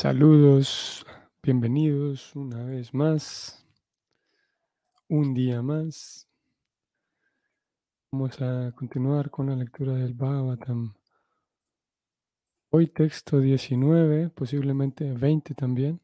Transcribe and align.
Saludos, 0.00 1.04
bienvenidos 1.42 2.36
una 2.36 2.62
vez 2.62 2.94
más, 2.94 3.66
un 5.08 5.34
día 5.34 5.60
más. 5.60 6.28
Vamos 8.12 8.40
a 8.40 8.70
continuar 8.76 9.28
con 9.28 9.48
la 9.48 9.56
lectura 9.56 9.94
del 9.94 10.14
Bhagavatam. 10.14 10.94
Hoy 12.70 12.86
texto 12.86 13.40
19, 13.40 14.30
posiblemente 14.30 15.12
20 15.12 15.54
también. 15.54 16.00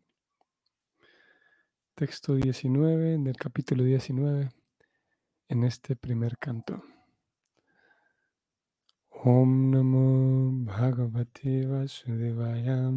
Texto 1.95 2.34
19 2.34 3.18
del 3.18 3.36
capítulo 3.36 3.84
19 3.84 4.48
en 5.50 5.62
este 5.62 5.95
primer 5.95 6.36
canto. 6.38 6.82
Om 9.11 9.70
Namo 9.70 10.64
Bhagavate 10.64 11.68
Vasudevaya. 11.68 12.90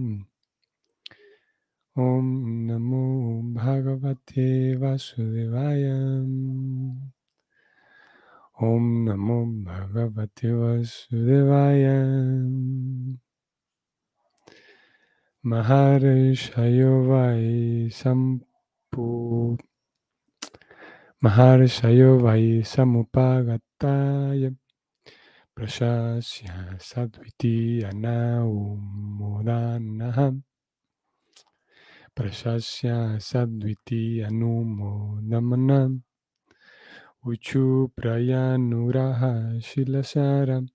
Om 1.98 2.70
Namo 2.70 3.42
Bhagavate 3.56 4.78
Vasudevaya. 4.78 6.22
Om 8.62 9.06
Namo 9.06 9.40
Bhagavate 9.66 10.50
Vasudevaya. 10.54 11.98
Maharshayo 15.44 16.94
Vai 17.08 17.90
Sampu 17.90 19.58
Maharshayo 21.24 22.22
Vai 22.22 22.62
Samupagataya 22.62 24.56
Prashasya 25.58 26.78
Sadviti 26.78 27.82
Anaumodanaha 27.82 30.38
Prashasya 32.18 33.22
Sadviti 33.22 34.26
Anumodamanam 34.26 36.02
Uchu 37.24 37.92
Prayanuraha 37.96 39.62
Shilasara 39.62 40.68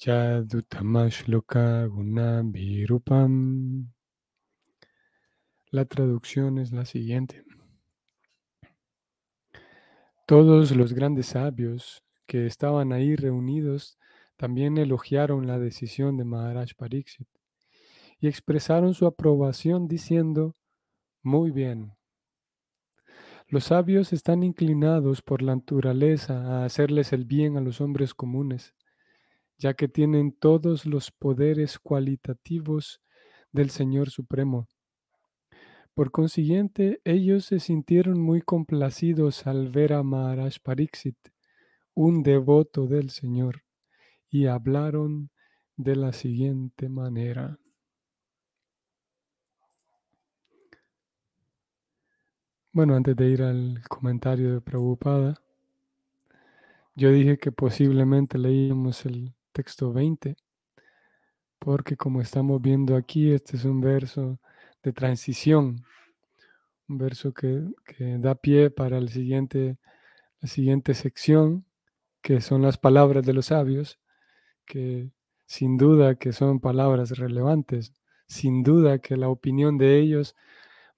Yaduttamashloka 0.00 1.86
Gunabhirupam. 1.88 3.86
La 5.70 5.84
traducción 5.84 6.58
es 6.58 6.72
la 6.72 6.84
siguiente. 6.84 7.44
Todos 10.26 10.72
los 10.72 10.94
grandes 10.94 11.26
sabios 11.26 12.02
que 12.26 12.46
estaban 12.46 12.92
ahí 12.92 13.14
reunidos 13.14 14.00
también 14.36 14.78
elogiaron 14.78 15.46
la 15.46 15.60
decisión 15.60 16.16
de 16.16 16.24
Maharaj 16.24 16.74
Pariksit 16.76 17.28
y 18.20 18.28
expresaron 18.28 18.94
su 18.94 19.06
aprobación 19.06 19.88
diciendo, 19.88 20.56
muy 21.22 21.50
bien. 21.50 21.92
Los 23.48 23.64
sabios 23.64 24.12
están 24.12 24.42
inclinados 24.42 25.22
por 25.22 25.42
la 25.42 25.54
naturaleza 25.54 26.40
a 26.46 26.64
hacerles 26.64 27.12
el 27.12 27.24
bien 27.24 27.56
a 27.56 27.60
los 27.60 27.80
hombres 27.80 28.14
comunes, 28.14 28.74
ya 29.58 29.74
que 29.74 29.88
tienen 29.88 30.32
todos 30.32 30.86
los 30.86 31.10
poderes 31.10 31.78
cualitativos 31.78 33.00
del 33.52 33.70
Señor 33.70 34.10
Supremo. 34.10 34.68
Por 35.94 36.10
consiguiente, 36.10 37.00
ellos 37.04 37.44
se 37.44 37.60
sintieron 37.60 38.20
muy 38.20 38.42
complacidos 38.42 39.46
al 39.46 39.68
ver 39.68 39.92
a 39.92 40.02
Maharaj 40.02 40.56
Pariksit, 40.62 41.16
un 41.94 42.24
devoto 42.24 42.86
del 42.86 43.10
Señor, 43.10 43.62
y 44.28 44.46
hablaron 44.46 45.30
de 45.76 45.94
la 45.94 46.12
siguiente 46.12 46.88
manera. 46.88 47.60
Bueno, 52.74 52.96
antes 52.96 53.14
de 53.14 53.28
ir 53.28 53.40
al 53.40 53.80
comentario 53.88 54.52
de 54.52 54.60
Prabhupada, 54.60 55.40
yo 56.96 57.12
dije 57.12 57.38
que 57.38 57.52
posiblemente 57.52 58.36
leíamos 58.36 59.06
el 59.06 59.32
texto 59.52 59.92
20, 59.92 60.36
porque 61.60 61.96
como 61.96 62.20
estamos 62.20 62.60
viendo 62.60 62.96
aquí, 62.96 63.30
este 63.30 63.56
es 63.56 63.64
un 63.64 63.80
verso 63.80 64.40
de 64.82 64.92
transición, 64.92 65.84
un 66.88 66.98
verso 66.98 67.32
que, 67.32 67.62
da 68.18 68.34
pie 68.34 68.70
para 68.70 69.00
siguiente, 69.06 69.78
la 70.40 70.48
siguiente 70.48 70.94
sección, 70.94 71.64
que 72.22 72.40
son 72.40 72.62
las 72.62 72.76
palabras 72.76 73.24
de 73.24 73.34
los 73.34 73.46
sabios, 73.46 74.00
que 74.66 75.12
sin 75.46 75.76
duda 75.76 76.16
que 76.16 76.32
son 76.32 76.58
palabras 76.58 77.10
relevantes, 77.18 77.92
sin 78.26 78.64
duda 78.64 78.98
que 78.98 79.16
la 79.16 79.28
opinión 79.28 79.78
de 79.78 80.00
ellos 80.00 80.34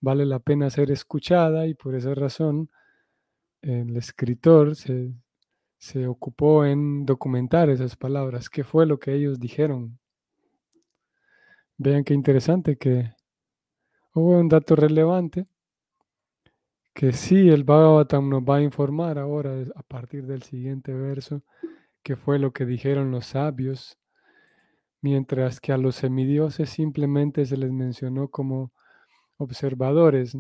vale 0.01 0.27
la 0.27 0.39
pena 0.39 0.71
ser 0.71 0.91
escuchada 0.91 1.67
y 1.67 1.75
por 1.75 1.95
esa 1.95 2.15
razón 2.15 2.71
el 3.63 3.97
escritor 3.97 4.77
se, 4.77 5.13
se 5.79 6.07
ocupó 6.07 6.65
en 6.65 7.07
documentar 7.07 7.71
esas 7.71 7.97
palabras, 7.97 8.49
qué 8.51 8.65
fue 8.65 8.87
lo 8.87 8.99
que 8.99 9.15
ellos 9.15 9.39
dijeron. 9.41 9.99
Vean 11.79 12.05
qué 12.05 12.15
interesante 12.15 12.77
que 12.77 13.13
hubo 14.15 14.39
un 14.39 14.49
dato 14.49 14.77
relevante 14.77 15.47
que 16.97 17.13
sí 17.13 17.51
el 17.51 17.65
Bhagavatam 17.65 18.31
nos 18.31 18.43
va 18.43 18.57
a 18.57 18.63
informar 18.63 19.19
ahora 19.19 19.53
a 19.75 19.83
partir 19.83 20.27
del 20.27 20.43
siguiente 20.43 20.95
verso 20.95 21.43
qué 22.03 22.17
fue 22.17 22.39
lo 22.39 22.55
que 22.55 22.65
dijeron 22.65 23.11
los 23.11 23.27
sabios, 23.27 23.99
mientras 25.03 25.61
que 25.61 25.73
a 25.73 25.77
los 25.77 25.97
semidioses 25.97 26.71
simplemente 26.71 27.45
se 27.45 27.59
les 27.59 27.71
mencionó 27.71 28.29
como 28.29 28.73
observadores. 29.39 30.37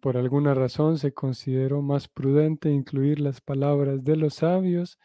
por 0.00 0.16
alguna 0.16 0.54
razón 0.54 0.98
se 0.98 1.12
consideró 1.12 1.80
más 1.80 2.08
prudente 2.08 2.70
incluir 2.70 3.20
las 3.20 3.40
palabras 3.40 4.02
de 4.04 4.16
los 4.16 4.34
sabios 4.34 4.98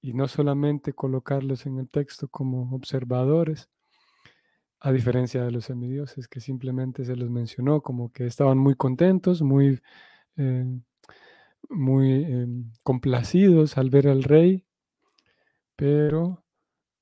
y 0.00 0.12
no 0.12 0.28
solamente 0.28 0.92
colocarlos 0.92 1.64
en 1.66 1.78
el 1.78 1.88
texto 1.88 2.28
como 2.28 2.74
observadores, 2.74 3.70
a 4.80 4.92
diferencia 4.92 5.42
de 5.42 5.50
los 5.50 5.64
semidioses 5.64 6.28
que 6.28 6.40
simplemente 6.40 7.06
se 7.06 7.16
los 7.16 7.30
mencionó 7.30 7.80
como 7.80 8.12
que 8.12 8.26
estaban 8.26 8.58
muy 8.58 8.74
contentos, 8.74 9.40
muy, 9.40 9.80
eh, 10.36 10.66
muy 11.70 12.24
em, 12.24 12.70
complacidos 12.82 13.78
al 13.78 13.88
ver 13.88 14.08
al 14.08 14.24
rey, 14.24 14.66
pero 15.74 16.43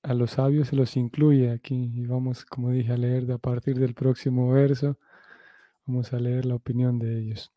a 0.03 0.15
los 0.15 0.33
sabios 0.33 0.69
se 0.69 0.77
los 0.77 0.97
incluye 0.97 1.51
aquí 1.51 1.93
y 1.95 2.07
vamos, 2.07 2.45
como 2.45 2.71
dije, 2.71 2.93
a 2.93 2.97
leer 2.97 3.27
de 3.27 3.35
a 3.35 3.39
partir 3.39 3.79
del 3.79 3.95
próximo 3.95 4.51
verso, 4.53 4.99
vamos 5.87 6.13
a 6.13 6.19
leer 6.19 6.45
la 6.45 6.57
opinión 6.57 6.99
de 6.99 7.19
ellos. 7.19 7.53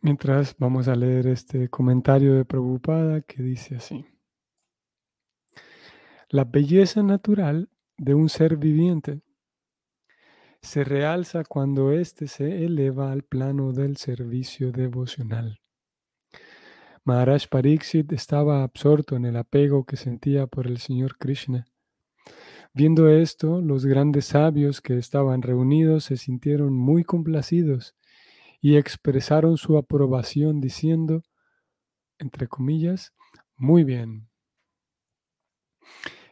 Mientras 0.00 0.56
vamos 0.58 0.88
a 0.88 0.96
leer 0.96 1.28
este 1.28 1.68
comentario 1.68 2.34
de 2.34 2.44
Prabhupada 2.44 3.20
que 3.20 3.42
dice 3.42 3.76
así. 3.76 4.04
La 6.28 6.44
belleza 6.44 7.02
natural 7.02 7.68
de 7.98 8.14
un 8.14 8.28
ser 8.28 8.56
viviente 8.56 9.20
se 10.60 10.82
realza 10.82 11.44
cuando 11.44 11.92
éste 11.92 12.26
se 12.26 12.64
eleva 12.64 13.12
al 13.12 13.22
plano 13.22 13.72
del 13.72 13.96
servicio 13.96 14.72
devocional. 14.72 15.61
Maharaj 17.04 17.48
Pariksit 17.48 18.12
estaba 18.12 18.62
absorto 18.62 19.16
en 19.16 19.24
el 19.24 19.36
apego 19.36 19.84
que 19.84 19.96
sentía 19.96 20.46
por 20.46 20.68
el 20.68 20.78
Señor 20.78 21.18
Krishna. 21.18 21.66
Viendo 22.74 23.08
esto, 23.08 23.60
los 23.60 23.84
grandes 23.86 24.26
sabios 24.26 24.80
que 24.80 24.96
estaban 24.96 25.42
reunidos 25.42 26.04
se 26.04 26.16
sintieron 26.16 26.72
muy 26.72 27.02
complacidos 27.02 27.96
y 28.60 28.76
expresaron 28.76 29.56
su 29.56 29.76
aprobación 29.76 30.60
diciendo, 30.60 31.24
entre 32.18 32.46
comillas, 32.46 33.12
muy 33.56 33.82
bien. 33.82 34.28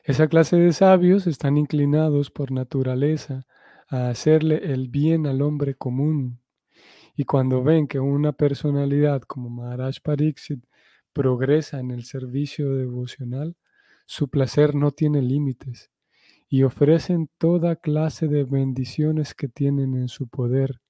Esa 0.04 0.28
clase 0.28 0.56
de 0.56 0.72
sabios 0.72 1.26
están 1.26 1.58
inclinados 1.58 2.30
por 2.30 2.52
naturaleza 2.52 3.44
a 3.88 4.08
hacerle 4.08 4.72
el 4.72 4.88
bien 4.88 5.26
al 5.26 5.42
hombre 5.42 5.74
común 5.74 6.39
y 7.20 7.26
cuando 7.26 7.62
ven 7.62 7.86
que 7.86 8.00
una 8.00 8.32
personalidad 8.32 9.20
como 9.20 9.50
Maharaj 9.50 9.96
Pariksit 10.02 10.64
progresa 11.12 11.78
en 11.78 11.90
el 11.90 12.04
servicio 12.04 12.74
devocional, 12.74 13.58
su 14.06 14.30
placer 14.30 14.74
no 14.74 14.90
tiene 14.92 15.20
límites 15.20 15.90
y 16.48 16.62
ofrecen 16.62 17.28
toda 17.36 17.76
clase 17.76 18.26
de 18.26 18.44
bendiciones 18.44 19.34
que 19.34 19.48
tienen 19.48 19.96
en 19.96 20.08
su 20.08 20.28
poder. 20.28 20.80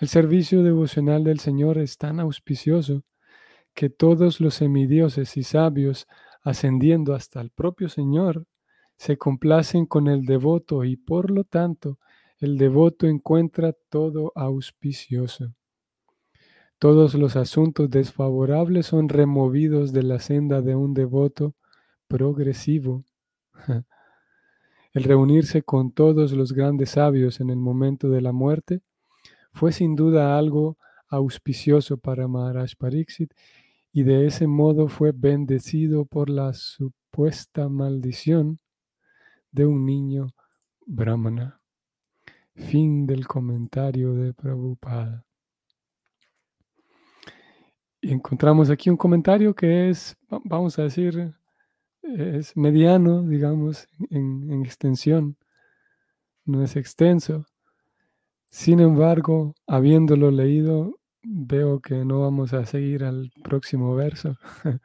El 0.00 0.08
servicio 0.08 0.62
devocional 0.62 1.24
del 1.24 1.40
Señor 1.40 1.78
es 1.78 1.96
tan 1.96 2.20
auspicioso 2.20 3.04
que 3.72 3.88
todos 3.88 4.38
los 4.38 4.56
semidioses 4.56 5.38
y 5.38 5.44
sabios, 5.44 6.06
ascendiendo 6.42 7.14
hasta 7.14 7.40
el 7.40 7.48
propio 7.48 7.88
Señor, 7.88 8.44
se 8.98 9.16
complacen 9.16 9.86
con 9.86 10.08
el 10.08 10.26
devoto 10.26 10.84
y 10.84 10.98
por 10.98 11.30
lo 11.30 11.44
tanto 11.44 11.98
el 12.40 12.56
devoto 12.56 13.06
encuentra 13.06 13.74
todo 13.90 14.32
auspicioso. 14.34 15.54
Todos 16.78 17.14
los 17.14 17.34
asuntos 17.34 17.90
desfavorables 17.90 18.86
son 18.86 19.08
removidos 19.08 19.92
de 19.92 20.04
la 20.04 20.20
senda 20.20 20.62
de 20.62 20.76
un 20.76 20.94
devoto 20.94 21.56
progresivo. 22.06 23.04
El 24.94 25.04
reunirse 25.04 25.62
con 25.62 25.92
todos 25.92 26.32
los 26.32 26.52
grandes 26.52 26.90
sabios 26.90 27.40
en 27.40 27.50
el 27.50 27.58
momento 27.58 28.08
de 28.08 28.20
la 28.20 28.32
muerte 28.32 28.80
fue 29.52 29.72
sin 29.72 29.96
duda 29.96 30.38
algo 30.38 30.78
auspicioso 31.08 31.98
para 31.98 32.28
Maharaj 32.28 32.72
Pariksit 32.78 33.32
y 33.92 34.04
de 34.04 34.26
ese 34.26 34.46
modo 34.46 34.88
fue 34.88 35.12
bendecido 35.12 36.04
por 36.04 36.30
la 36.30 36.52
supuesta 36.54 37.68
maldición 37.68 38.60
de 39.50 39.66
un 39.66 39.84
niño 39.84 40.28
brahmana. 40.86 41.57
Fin 42.58 43.06
del 43.06 43.26
comentario 43.26 44.14
de 44.14 44.34
Prabhupada. 44.34 45.24
Y 48.00 48.12
encontramos 48.12 48.68
aquí 48.68 48.90
un 48.90 48.96
comentario 48.96 49.54
que 49.54 49.88
es, 49.88 50.16
vamos 50.44 50.78
a 50.78 50.82
decir, 50.82 51.34
es 52.02 52.56
mediano, 52.56 53.22
digamos, 53.22 53.88
en, 54.10 54.64
extensión. 54.64 55.36
No 56.44 56.62
es 56.62 56.76
extenso. 56.76 57.46
Sin 58.50 58.80
embargo, 58.80 59.54
habiéndolo 59.66 60.30
leído, 60.30 60.98
veo 61.22 61.80
que 61.80 62.04
no 62.04 62.20
vamos 62.20 62.54
a 62.54 62.66
seguir 62.66 63.04
al 63.04 63.30
próximo 63.44 63.94
verso, 63.94 64.36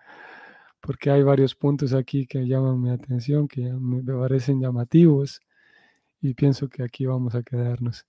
porque 0.82 1.10
hay 1.10 1.24
varios 1.24 1.56
puntos 1.56 1.94
aquí 1.94 2.28
que 2.28 2.48
llaman 2.48 2.82
mi 2.82 2.92
atención, 2.92 3.48
que 3.48 3.74
me 3.74 4.04
parecen 4.04 4.62
llamativos, 4.62 5.42
y 6.24 6.34
pienso 6.34 6.70
que 6.70 6.84
aquí 6.84 7.06
vamos 7.06 7.36
a 7.36 7.44
quedarnos. 7.44 8.06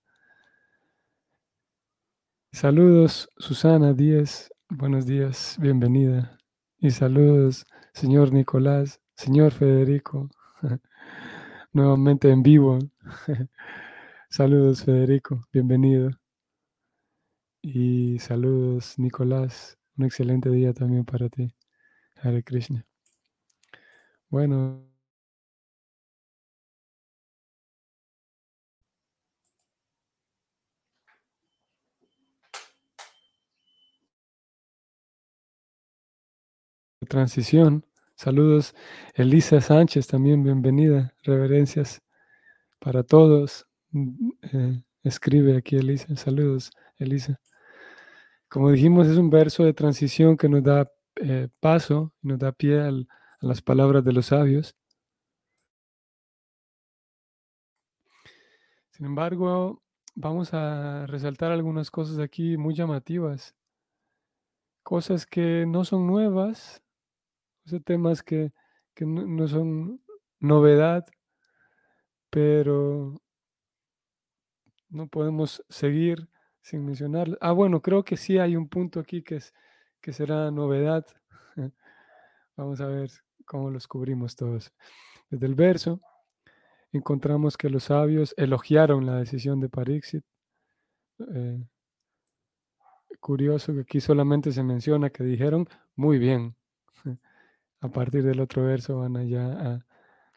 Saludos, 2.53 3.29
Susana 3.37 3.93
Díez. 3.93 4.49
Buenos 4.69 5.05
días, 5.05 5.57
bienvenida. 5.59 6.39
Y 6.79 6.91
saludos, 6.91 7.65
señor 7.93 8.31
Nicolás, 8.31 9.01
señor 9.15 9.51
Federico, 9.51 10.29
nuevamente 11.73 12.29
en 12.29 12.41
vivo. 12.41 12.79
saludos, 14.29 14.85
Federico, 14.85 15.41
bienvenido. 15.51 16.11
Y 17.61 18.17
saludos, 18.19 18.97
Nicolás. 18.97 19.77
Un 19.97 20.05
excelente 20.05 20.49
día 20.49 20.71
también 20.71 21.03
para 21.03 21.27
ti. 21.27 21.53
Hare 22.21 22.43
Krishna. 22.43 22.85
Bueno. 24.29 24.94
Transición. 37.05 37.85
Saludos, 38.15 38.75
Elisa 39.13 39.61
Sánchez, 39.61 40.07
también 40.07 40.43
bienvenida. 40.43 41.13
Reverencias 41.23 42.01
para 42.79 43.03
todos. 43.03 43.67
Mm, 43.91 44.29
eh, 44.53 44.83
escribe 45.03 45.57
aquí 45.57 45.77
Elisa. 45.77 46.15
Saludos, 46.15 46.71
Elisa. 46.97 47.39
Como 48.49 48.71
dijimos, 48.71 49.07
es 49.07 49.17
un 49.17 49.29
verso 49.29 49.63
de 49.63 49.73
transición 49.73 50.37
que 50.37 50.49
nos 50.49 50.63
da 50.63 50.89
eh, 51.17 51.49
paso, 51.59 52.13
nos 52.21 52.39
da 52.39 52.51
pie 52.51 52.79
a 52.81 52.91
las 53.41 53.61
palabras 53.61 54.03
de 54.03 54.13
los 54.13 54.27
sabios. 54.27 54.75
Sin 58.91 59.05
embargo, 59.05 59.83
vamos 60.15 60.53
a 60.53 61.05
resaltar 61.07 61.51
algunas 61.51 61.91
cosas 61.91 62.19
aquí 62.19 62.55
muy 62.57 62.73
llamativas. 62.73 63.53
Cosas 64.83 65.25
que 65.25 65.65
no 65.67 65.83
son 65.83 66.07
nuevas, 66.07 66.81
esos 67.65 67.83
temas 67.83 68.23
que, 68.23 68.51
no, 68.99 69.47
son 69.47 70.01
novedad, 70.39 71.05
pero 72.29 73.19
no 74.89 75.07
podemos 75.07 75.63
seguir 75.69 76.29
sin 76.61 76.85
mencionar. 76.85 77.37
Ah, 77.41 77.51
bueno, 77.51 77.81
creo 77.81 78.03
que 78.03 78.17
sí 78.17 78.37
hay 78.37 78.55
un 78.55 78.67
punto 78.69 78.99
aquí 78.99 79.21
que, 79.23 79.37
es, 79.37 79.53
que 80.01 80.13
será 80.13 80.51
novedad. 80.51 81.05
Vamos 82.55 82.81
a 82.81 82.87
ver 82.87 83.09
cómo 83.45 83.69
los 83.69 83.87
cubrimos 83.87 84.35
todos. 84.35 84.73
Desde 85.29 85.45
el 85.47 85.55
verso 85.55 86.01
encontramos 86.91 87.57
que 87.57 87.69
los 87.69 87.85
sabios 87.85 88.33
elogiaron 88.37 89.05
la 89.05 89.17
decisión 89.17 89.59
de 89.59 89.69
Parixit. 89.69 90.23
Eh, 91.19 91.63
curioso 93.19 93.73
que 93.73 93.81
aquí 93.81 93.99
solamente 93.99 94.51
se 94.51 94.63
menciona 94.63 95.09
que 95.09 95.23
dijeron 95.23 95.67
muy 95.95 96.19
bien. 96.19 96.55
A 97.85 97.89
partir 97.89 98.23
del 98.23 98.39
otro 98.39 98.63
verso 98.63 98.97
van 98.97 99.15
allá 99.15 99.85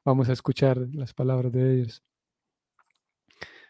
vamos 0.05 0.29
a 0.29 0.35
escuchar 0.35 0.77
las 0.93 1.15
palabras 1.15 1.51
de 1.51 1.77
ellos. 1.81 2.03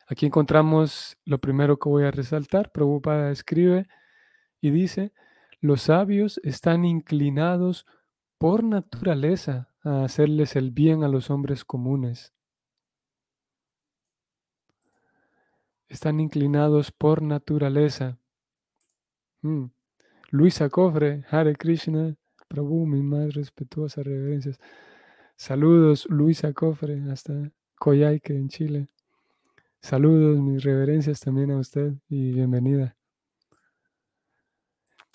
Aquí 0.09 0.27
encontramos 0.27 1.17
lo 1.25 1.39
primero 1.39 1.79
que 1.79 1.89
voy 1.89 2.03
a 2.03 2.11
resaltar. 2.11 2.73
Prabhupada 2.73 3.31
escribe 3.31 3.87
y 4.61 4.71
dice, 4.71 5.13
los 5.61 5.83
sabios 5.83 6.41
están 6.43 6.85
inclinados 6.85 7.87
por 8.37 8.65
naturaleza 8.65 9.69
a 9.85 10.03
hacerles 10.03 10.57
el 10.57 10.73
bien 10.73 11.05
a 11.05 11.09
los 11.09 11.31
hombres 11.31 11.65
comunes. 11.65 12.35
Están 15.89 16.19
inclinados 16.19 16.91
por 16.91 17.23
naturaleza. 17.23 18.19
Mm. 19.43 19.67
Luisa 20.31 20.69
Cofre, 20.69 21.25
Hare 21.31 21.55
Krishna, 21.55 22.17
Prabhu, 22.49 22.87
mi 22.87 23.03
más 23.03 23.35
respetuosas 23.35 24.07
reverencias. 24.07 24.59
Saludos, 25.37 26.07
Luisa 26.09 26.53
Cofre, 26.55 27.03
hasta 27.11 27.53
Coyhaique, 27.79 28.35
en 28.35 28.49
Chile. 28.49 28.89
Saludos, 29.83 30.39
mis 30.41 30.65
reverencias 30.65 31.21
también 31.21 31.51
a 31.51 31.59
usted 31.59 31.93
y 32.09 32.33
bienvenida. 32.33 32.97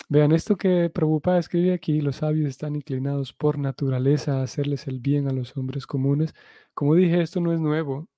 Vean, 0.08 0.32
esto 0.32 0.56
que 0.56 0.90
Prabhupada 0.90 1.38
escribe 1.40 1.72
aquí, 1.74 2.00
los 2.00 2.16
sabios 2.16 2.48
están 2.48 2.76
inclinados 2.76 3.32
por 3.32 3.58
naturaleza 3.58 4.38
a 4.38 4.42
hacerles 4.44 4.86
el 4.86 5.00
bien 5.00 5.28
a 5.28 5.32
los 5.32 5.56
hombres 5.56 5.86
comunes. 5.86 6.34
Como 6.72 6.94
dije, 6.94 7.20
esto 7.20 7.40
no 7.40 7.52
es 7.52 7.60
nuevo, 7.60 8.08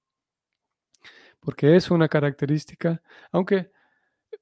porque 1.41 1.77
es 1.77 1.91
una 1.91 2.09
característica, 2.09 3.03
aunque 3.33 3.71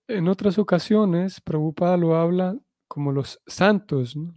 en 0.08 0.28
otras 0.28 0.58
ocasiones 0.58 1.40
Prabhupada 1.40 1.96
lo 1.96 2.16
habla 2.16 2.58
como 2.88 3.12
los 3.12 3.40
santos, 3.46 4.16
¿no? 4.16 4.34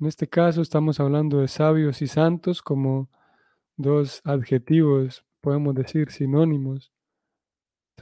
En 0.00 0.06
este 0.06 0.26
caso 0.26 0.62
estamos 0.62 0.98
hablando 0.98 1.40
de 1.40 1.48
sabios 1.48 2.00
y 2.00 2.06
santos 2.06 2.62
como 2.62 3.10
dos 3.76 4.22
adjetivos, 4.24 5.26
podemos 5.42 5.74
decir 5.74 6.10
sinónimos. 6.10 6.90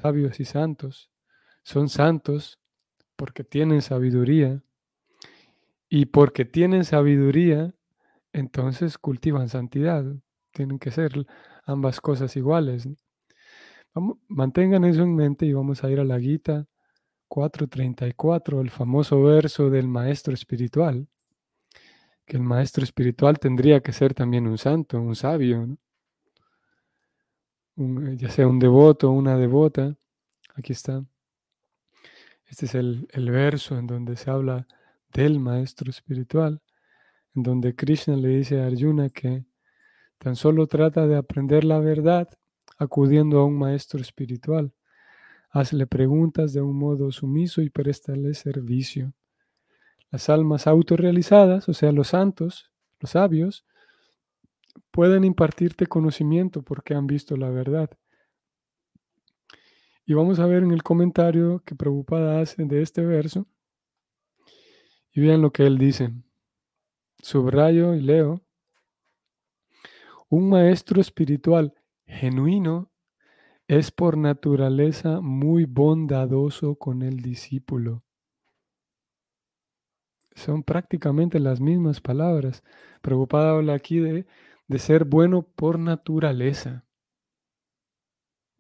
Sabios 0.00 0.38
y 0.38 0.44
santos. 0.44 1.10
Son 1.64 1.88
santos 1.88 2.60
porque 3.16 3.42
tienen 3.42 3.82
sabiduría. 3.82 4.62
Y 5.88 6.06
porque 6.06 6.44
tienen 6.44 6.84
sabiduría, 6.84 7.74
entonces 8.32 8.96
cultivan 8.96 9.48
santidad. 9.48 10.04
Tienen 10.52 10.78
que 10.78 10.92
ser 10.92 11.26
ambas 11.64 12.00
cosas 12.00 12.36
iguales. 12.36 12.88
mantengan 14.28 14.84
eso 14.84 15.02
en 15.02 15.16
mente 15.16 15.46
y 15.46 15.52
vamos 15.52 15.82
a 15.82 15.90
ir 15.90 15.98
a 15.98 16.04
la 16.04 16.20
Gita 16.20 16.68
434, 17.26 18.60
el 18.60 18.70
famoso 18.70 19.20
verso 19.20 19.68
del 19.68 19.88
maestro 19.88 20.32
espiritual 20.32 21.08
que 22.28 22.36
el 22.36 22.42
maestro 22.42 22.84
espiritual 22.84 23.38
tendría 23.38 23.80
que 23.80 23.92
ser 23.92 24.12
también 24.12 24.46
un 24.46 24.58
santo, 24.58 25.00
un 25.00 25.16
sabio, 25.16 25.78
eh, 27.78 28.16
ya 28.16 28.28
sea 28.28 28.46
un 28.46 28.58
devoto 28.58 29.08
o 29.08 29.12
una 29.12 29.36
devota. 29.38 29.96
Aquí 30.54 30.74
está. 30.74 31.02
Este 32.46 32.66
es 32.66 32.74
el, 32.74 33.08
el 33.12 33.30
verso 33.30 33.78
en 33.78 33.86
donde 33.86 34.16
se 34.16 34.30
habla 34.30 34.66
del 35.10 35.40
maestro 35.40 35.90
espiritual, 35.90 36.60
en 37.34 37.42
donde 37.42 37.74
Krishna 37.74 38.14
le 38.14 38.28
dice 38.28 38.60
a 38.60 38.66
Arjuna 38.66 39.08
que 39.08 39.46
tan 40.18 40.36
solo 40.36 40.66
trata 40.66 41.06
de 41.06 41.16
aprender 41.16 41.64
la 41.64 41.78
verdad 41.78 42.28
acudiendo 42.76 43.38
a 43.38 43.46
un 43.46 43.56
maestro 43.58 44.00
espiritual. 44.00 44.74
Hazle 45.50 45.86
preguntas 45.86 46.52
de 46.52 46.60
un 46.60 46.76
modo 46.76 47.10
sumiso 47.10 47.62
y 47.62 47.70
préstale 47.70 48.34
servicio. 48.34 49.14
Las 50.10 50.30
almas 50.30 50.66
autorrealizadas, 50.66 51.68
o 51.68 51.74
sea, 51.74 51.92
los 51.92 52.08
santos, 52.08 52.70
los 53.00 53.10
sabios, 53.10 53.66
pueden 54.90 55.24
impartirte 55.24 55.86
conocimiento 55.86 56.62
porque 56.62 56.94
han 56.94 57.06
visto 57.06 57.36
la 57.36 57.50
verdad. 57.50 57.90
Y 60.06 60.14
vamos 60.14 60.38
a 60.38 60.46
ver 60.46 60.62
en 60.62 60.70
el 60.70 60.82
comentario 60.82 61.62
que 61.66 61.74
Prabhupada 61.74 62.40
hace 62.40 62.64
de 62.64 62.80
este 62.80 63.04
verso. 63.04 63.46
Y 65.12 65.20
vean 65.20 65.42
lo 65.42 65.52
que 65.52 65.66
él 65.66 65.76
dice. 65.76 66.14
Subrayo 67.18 67.94
y 67.94 68.00
leo. 68.00 68.42
Un 70.30 70.48
maestro 70.48 71.00
espiritual 71.00 71.74
genuino 72.06 72.90
es 73.66 73.90
por 73.90 74.16
naturaleza 74.16 75.20
muy 75.20 75.66
bondadoso 75.66 76.76
con 76.76 77.02
el 77.02 77.20
discípulo 77.20 78.04
son 80.38 80.62
prácticamente 80.62 81.40
las 81.40 81.60
mismas 81.60 82.00
palabras. 82.00 82.64
Preocupada 83.02 83.50
habla 83.52 83.74
aquí 83.74 83.98
de, 83.98 84.26
de 84.68 84.78
ser 84.78 85.04
bueno 85.04 85.42
por 85.42 85.78
naturaleza. 85.78 86.84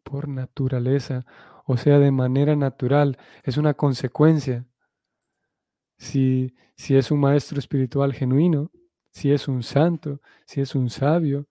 Por 0.02 0.28
naturaleza, 0.28 1.26
o 1.66 1.76
sea, 1.76 1.98
de 1.98 2.10
manera 2.10 2.56
natural. 2.56 3.18
Es 3.44 3.56
una 3.56 3.74
consecuencia. 3.74 4.66
Si, 5.98 6.54
si 6.76 6.96
es 6.96 7.10
un 7.10 7.20
maestro 7.20 7.58
espiritual 7.58 8.12
genuino, 8.12 8.70
si 9.10 9.32
es 9.32 9.48
un 9.48 9.62
santo, 9.62 10.20
si 10.46 10.60
es 10.60 10.74
un 10.74 10.90
sabio, 10.90 11.48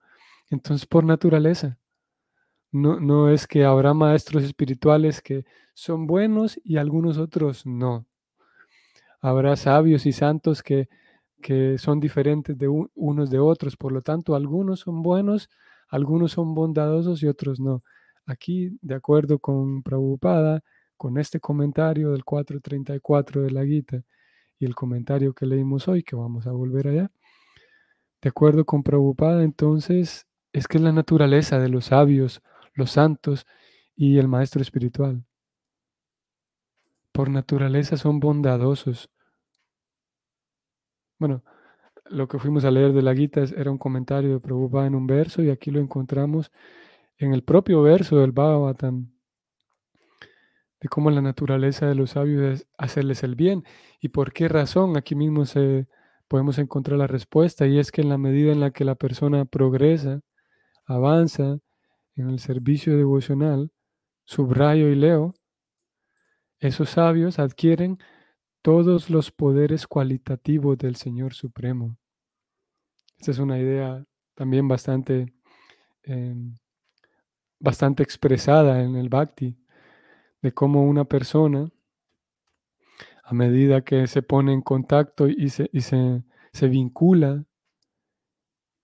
entonces 0.50 0.86
por 0.86 1.04
naturaleza. 1.04 1.78
No, 2.72 3.00
no 3.00 3.30
es 3.30 3.46
que 3.46 3.64
habrá 3.64 3.94
maestros 3.94 4.44
espirituales 4.44 5.22
que 5.22 5.44
son 5.74 6.06
buenos 6.06 6.60
y 6.64 6.76
algunos 6.76 7.18
otros 7.18 7.64
no. 7.66 8.06
Habrá 9.20 9.56
sabios 9.56 10.06
y 10.06 10.12
santos 10.12 10.62
que, 10.62 10.88
que 11.42 11.78
son 11.78 12.00
diferentes 12.00 12.56
de 12.56 12.68
unos 12.68 13.30
de 13.30 13.38
otros. 13.38 13.76
Por 13.76 13.92
lo 13.92 14.02
tanto, 14.02 14.34
algunos 14.34 14.80
son 14.80 15.02
buenos, 15.02 15.50
algunos 15.88 16.32
son 16.32 16.54
bondadosos 16.54 17.22
y 17.22 17.26
otros 17.26 17.60
no. 17.60 17.82
Aquí, 18.26 18.78
de 18.82 18.94
acuerdo 18.94 19.38
con 19.38 19.82
Prabhupada, 19.82 20.62
con 20.96 21.18
este 21.18 21.40
comentario 21.40 22.12
del 22.12 22.24
434 22.24 23.42
de 23.42 23.50
la 23.50 23.64
Gita 23.64 24.02
y 24.58 24.66
el 24.66 24.74
comentario 24.74 25.32
que 25.34 25.46
leímos 25.46 25.88
hoy, 25.88 26.02
que 26.02 26.16
vamos 26.16 26.46
a 26.46 26.52
volver 26.52 26.88
allá, 26.88 27.10
de 28.20 28.28
acuerdo 28.28 28.64
con 28.64 28.82
Prabhupada, 28.82 29.44
entonces 29.44 30.26
es 30.52 30.66
que 30.66 30.78
es 30.78 30.82
la 30.82 30.92
naturaleza 30.92 31.58
de 31.58 31.68
los 31.68 31.86
sabios, 31.86 32.42
los 32.74 32.92
santos 32.92 33.46
y 33.96 34.18
el 34.18 34.28
maestro 34.28 34.60
espiritual. 34.60 35.24
Por 37.12 37.30
naturaleza 37.30 37.96
son 37.96 38.20
bondadosos. 38.20 39.10
Bueno, 41.18 41.42
lo 42.06 42.28
que 42.28 42.38
fuimos 42.38 42.64
a 42.64 42.70
leer 42.70 42.92
de 42.92 43.02
la 43.02 43.14
Gita 43.14 43.42
era 43.56 43.70
un 43.70 43.78
comentario 43.78 44.30
de 44.30 44.40
Prabhupada 44.40 44.86
en 44.86 44.94
un 44.94 45.06
verso 45.06 45.42
y 45.42 45.50
aquí 45.50 45.70
lo 45.70 45.80
encontramos 45.80 46.50
en 47.18 47.34
el 47.34 47.42
propio 47.42 47.82
verso 47.82 48.16
del 48.18 48.32
Bhagavatam 48.32 49.10
de 50.80 50.88
cómo 50.88 51.10
la 51.10 51.20
naturaleza 51.20 51.86
de 51.86 51.94
los 51.94 52.10
sabios 52.10 52.60
es 52.60 52.68
hacerles 52.78 53.24
el 53.24 53.34
bien 53.34 53.64
y 54.00 54.08
por 54.08 54.32
qué 54.32 54.48
razón 54.48 54.96
aquí 54.96 55.16
mismo 55.16 55.44
se, 55.44 55.88
podemos 56.28 56.58
encontrar 56.58 56.98
la 56.98 57.06
respuesta 57.06 57.66
y 57.66 57.78
es 57.78 57.90
que 57.90 58.02
en 58.02 58.10
la 58.10 58.18
medida 58.18 58.52
en 58.52 58.60
la 58.60 58.70
que 58.70 58.84
la 58.84 58.94
persona 58.94 59.44
progresa, 59.46 60.20
avanza 60.86 61.58
en 62.16 62.28
el 62.30 62.38
servicio 62.38 62.96
devocional, 62.96 63.72
subrayo 64.24 64.88
y 64.88 64.94
leo, 64.94 65.34
esos 66.60 66.90
sabios 66.90 67.38
adquieren 67.38 67.98
todos 68.62 69.10
los 69.10 69.30
poderes 69.30 69.86
cualitativos 69.86 70.78
del 70.78 70.96
Señor 70.96 71.34
Supremo. 71.34 71.96
Esta 73.18 73.30
es 73.30 73.38
una 73.38 73.58
idea 73.58 74.04
también 74.34 74.68
bastante, 74.68 75.32
em, 76.02 76.54
bastante 77.58 78.02
expresada 78.02 78.82
en 78.82 78.96
el 78.96 79.08
Bhakti, 79.08 79.56
de 80.42 80.52
cómo 80.52 80.84
una 80.84 81.04
persona, 81.04 81.70
a 83.24 83.34
medida 83.34 83.82
que 83.82 84.06
se 84.06 84.22
pone 84.22 84.52
en 84.52 84.62
contacto 84.62 85.28
y 85.28 85.50
se, 85.50 85.68
y 85.72 85.80
se, 85.82 86.22
se 86.52 86.68
vincula 86.68 87.44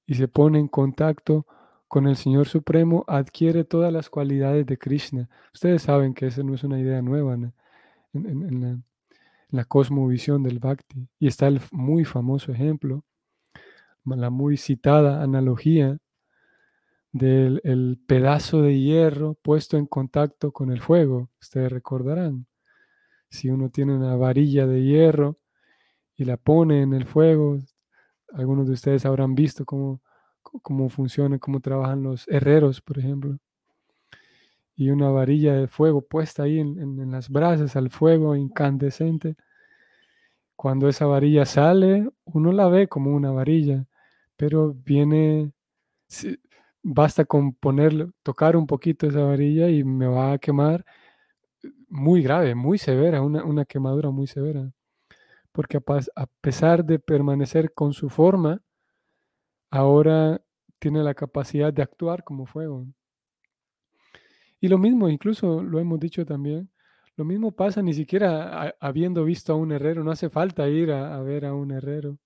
y 0.07 0.15
se 0.15 0.29
pone 0.29 0.59
en 0.59 0.69
contacto 0.69 1.47
con 1.89 2.07
el 2.09 2.17
Señor 2.17 2.49
Supremo, 2.49 3.05
adquiere 3.07 3.65
todas 3.65 3.93
las 3.93 4.11
cualidades 4.11 4.67
de 4.67 4.79
Krishna. 4.79 5.29
Ustedes 5.53 5.83
saben 5.83 6.13
que 6.13 6.27
esa 6.27 6.43
no 6.43 6.55
es 6.55 6.65
una 6.65 6.81
idea 6.81 7.01
nueva 7.03 7.37
en, 8.15 8.85
la, 9.51 9.65
cosmovisión 9.65 10.43
del 10.43 10.59
Bhakti. 10.59 11.09
Y 11.19 11.27
está 11.27 11.49
el 11.49 11.61
muy 11.73 12.05
famoso 12.05 12.53
ejemplo, 12.53 13.05
la 14.05 14.31
muy 14.31 14.57
citada 14.57 15.23
analogía 15.23 15.99
del 17.13 17.61
el 17.65 18.01
pedazo 18.07 18.63
de 18.63 18.79
hierro 18.81 19.35
puesto 19.43 19.77
en 19.77 19.87
contacto 19.87 20.53
con 20.53 20.71
el 20.73 20.81
fuego. 20.81 21.31
Ustedes 21.41 21.71
recordarán, 21.71 22.47
si 23.31 23.51
uno 23.51 23.71
tiene 23.71 23.95
una 23.95 24.17
varilla 24.17 24.67
de 24.67 24.83
hierro 24.83 25.39
y 26.17 26.25
la 26.25 26.37
pone 26.37 26.83
en 26.83 26.93
el 26.95 27.07
fuego, 27.07 27.61
algunos 28.33 28.67
de 28.67 28.75
ustedes 28.75 29.07
habrán 29.07 29.35
visto 29.35 29.65
cómo 29.65 30.03
cómo 30.63 30.89
funciona, 30.89 31.39
cómo 31.39 31.61
trabajan 31.61 32.03
los 32.03 32.29
herreros, 32.29 32.81
por 32.81 32.99
ejemplo. 32.99 33.39
Y 34.77 34.91
una 34.91 35.09
varilla 35.11 35.55
de 35.55 35.69
fuego 35.69 36.03
puesta 36.03 36.45
ahí 36.45 36.59
en, 36.59 37.11
las 37.11 37.29
brasas 37.29 37.77
al 37.77 37.91
fuego 37.91 38.35
incandescente. 38.37 39.37
Cuando 40.57 40.89
esa 40.89 41.07
varilla 41.07 41.45
sale, 41.47 42.09
uno 42.25 42.53
la 42.53 42.69
ve 42.69 42.89
como 42.89 43.15
una 43.15 43.31
varilla, 43.31 43.87
pero 44.37 44.75
viene, 44.75 45.53
basta 46.83 47.25
con 47.25 47.55
ponerlo, 47.55 48.13
tocar 48.23 48.57
un 48.57 48.67
poquito 48.67 49.07
esa 49.07 49.23
varilla 49.25 49.69
y 49.69 49.85
me 49.85 50.07
va 50.07 50.33
a 50.33 50.39
quemar 50.39 50.85
muy 51.89 52.23
grave, 52.23 52.55
muy 52.55 52.79
severa, 52.79 53.23
una, 53.23 53.45
una 53.45 53.65
quemadura 53.65 54.11
muy 54.11 54.27
severa. 54.27 54.71
Porque 55.53 55.79
a 56.17 56.27
pesar 56.41 56.85
de 56.85 56.99
permanecer 56.99 57.73
con 57.75 57.93
su 57.93 58.09
forma, 58.11 58.61
ahora 59.71 60.41
tiene 60.79 61.03
la 61.03 61.15
capacidad 61.15 61.73
de 61.73 61.83
actuar 61.83 62.25
como 62.25 62.47
fuego. 62.47 62.87
Y 64.65 64.69
lo 64.69 64.79
mismo, 64.79 65.11
incluso 65.11 65.63
lo 65.63 65.79
hemos 65.79 66.01
dicho 66.01 66.25
también, 66.25 66.71
lo 67.17 67.27
mismo 67.27 67.53
pasa 67.53 67.83
ni 67.83 67.93
siquiera 67.93 68.75
habiendo 68.81 69.23
visto 69.23 69.53
a 69.53 69.57
un 69.57 69.73
herrero, 69.73 70.03
no 70.03 70.11
hace 70.11 70.31
falta 70.31 70.67
ir 70.71 70.91
a, 70.91 71.21
ver 71.21 71.45
a 71.45 71.53
un 71.53 71.71
herrero 71.71 72.17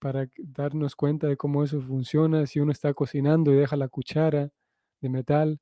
para 0.00 0.28
darnos 0.38 0.96
cuenta 0.96 1.28
de 1.28 1.36
cómo 1.36 1.62
eso 1.62 1.80
funciona. 1.80 2.46
Si 2.46 2.58
uno 2.58 2.72
está 2.72 2.92
cocinando 2.92 3.52
y 3.52 3.54
deja 3.54 3.76
la 3.76 3.86
cuchara 3.86 4.50
de 5.00 5.08
metal 5.08 5.60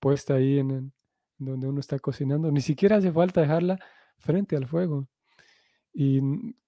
puesta 0.00 0.34
ahí 0.34 0.58
en 0.58 0.92
donde 1.38 1.68
uno 1.68 1.78
está 1.78 2.00
cocinando, 2.00 2.50
ni 2.50 2.62
siquiera 2.62 2.96
hace 2.96 3.12
falta 3.12 3.40
dejarla 3.40 3.78
frente 4.18 4.56
al 4.56 4.66
fuego. 4.66 5.06
Y 5.94 6.20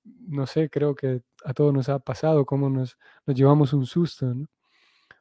no 0.05 0.47
sé, 0.47 0.71
creo 0.71 0.95
que 0.95 1.23
a 1.45 1.53
todos 1.53 1.75
nos 1.75 1.89
ha 1.89 1.99
pasado 1.99 2.47
cómo 2.47 2.71
nos, 2.71 2.97
nos 3.27 3.37
llevamos 3.37 3.73
un 3.73 3.87
susto, 3.87 4.33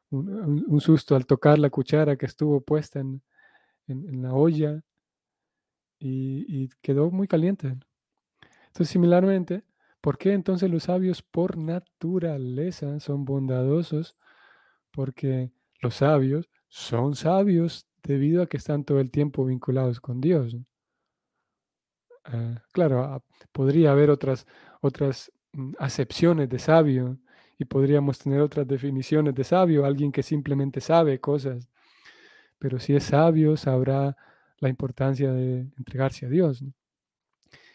un, 0.10 0.80
susto 0.82 1.16
al 1.16 1.26
tocar 1.26 1.60
la 1.60 1.70
cuchara 1.70 2.18
que 2.18 2.26
estuvo 2.26 2.62
puesta 2.62 3.00
en, 3.00 3.22
la 3.88 4.34
olla 4.34 4.82
y, 6.00 6.70
quedó 6.82 7.10
muy 7.12 7.28
caliente. 7.28 7.78
Entonces, 8.68 8.90
similarmente, 8.90 9.64
¿por 10.02 10.18
qué 10.18 10.34
entonces 10.34 10.70
los 10.70 10.84
sabios 10.84 11.22
por 11.22 11.58
naturaleza 11.58 13.00
son 13.00 13.26
bondadosos? 13.26 14.16
Porque 14.92 15.52
los 15.82 15.96
sabios 15.96 16.50
son 16.68 17.16
sabios 17.16 17.88
debido 18.04 18.44
a 18.44 18.48
que 18.48 18.58
están 18.58 18.84
todo 18.84 19.00
el 19.00 19.12
tiempo 19.12 19.46
vinculados 19.46 20.00
con 20.00 20.22
Dios. 20.22 20.56
Ah, 22.26 22.62
claro, 22.74 23.04
ah, 23.04 23.24
podría 23.52 23.92
haber 23.92 24.10
otras, 24.10 24.46
otras 24.82 25.32
mm, 25.54 25.74
acepciones 25.80 26.50
de 26.50 26.60
sabio 26.60 27.18
y 27.58 27.66
podríamos 27.66 28.20
tener 28.20 28.42
otras 28.42 28.68
definiciones 28.68 29.34
de 29.36 29.44
sabio, 29.44 29.86
alguien 29.86 30.12
que 30.12 30.24
simplemente 30.24 30.82
sabe 30.82 31.20
cosas, 31.20 31.70
pero 32.60 32.80
si 32.80 32.96
es 32.96 33.04
sabio 33.04 33.58
sabrá 33.58 34.16
la 34.60 34.70
importancia 34.70 35.32
de 35.32 35.68
entregarse 35.78 36.26
a 36.26 36.30
Dios. 36.30 36.64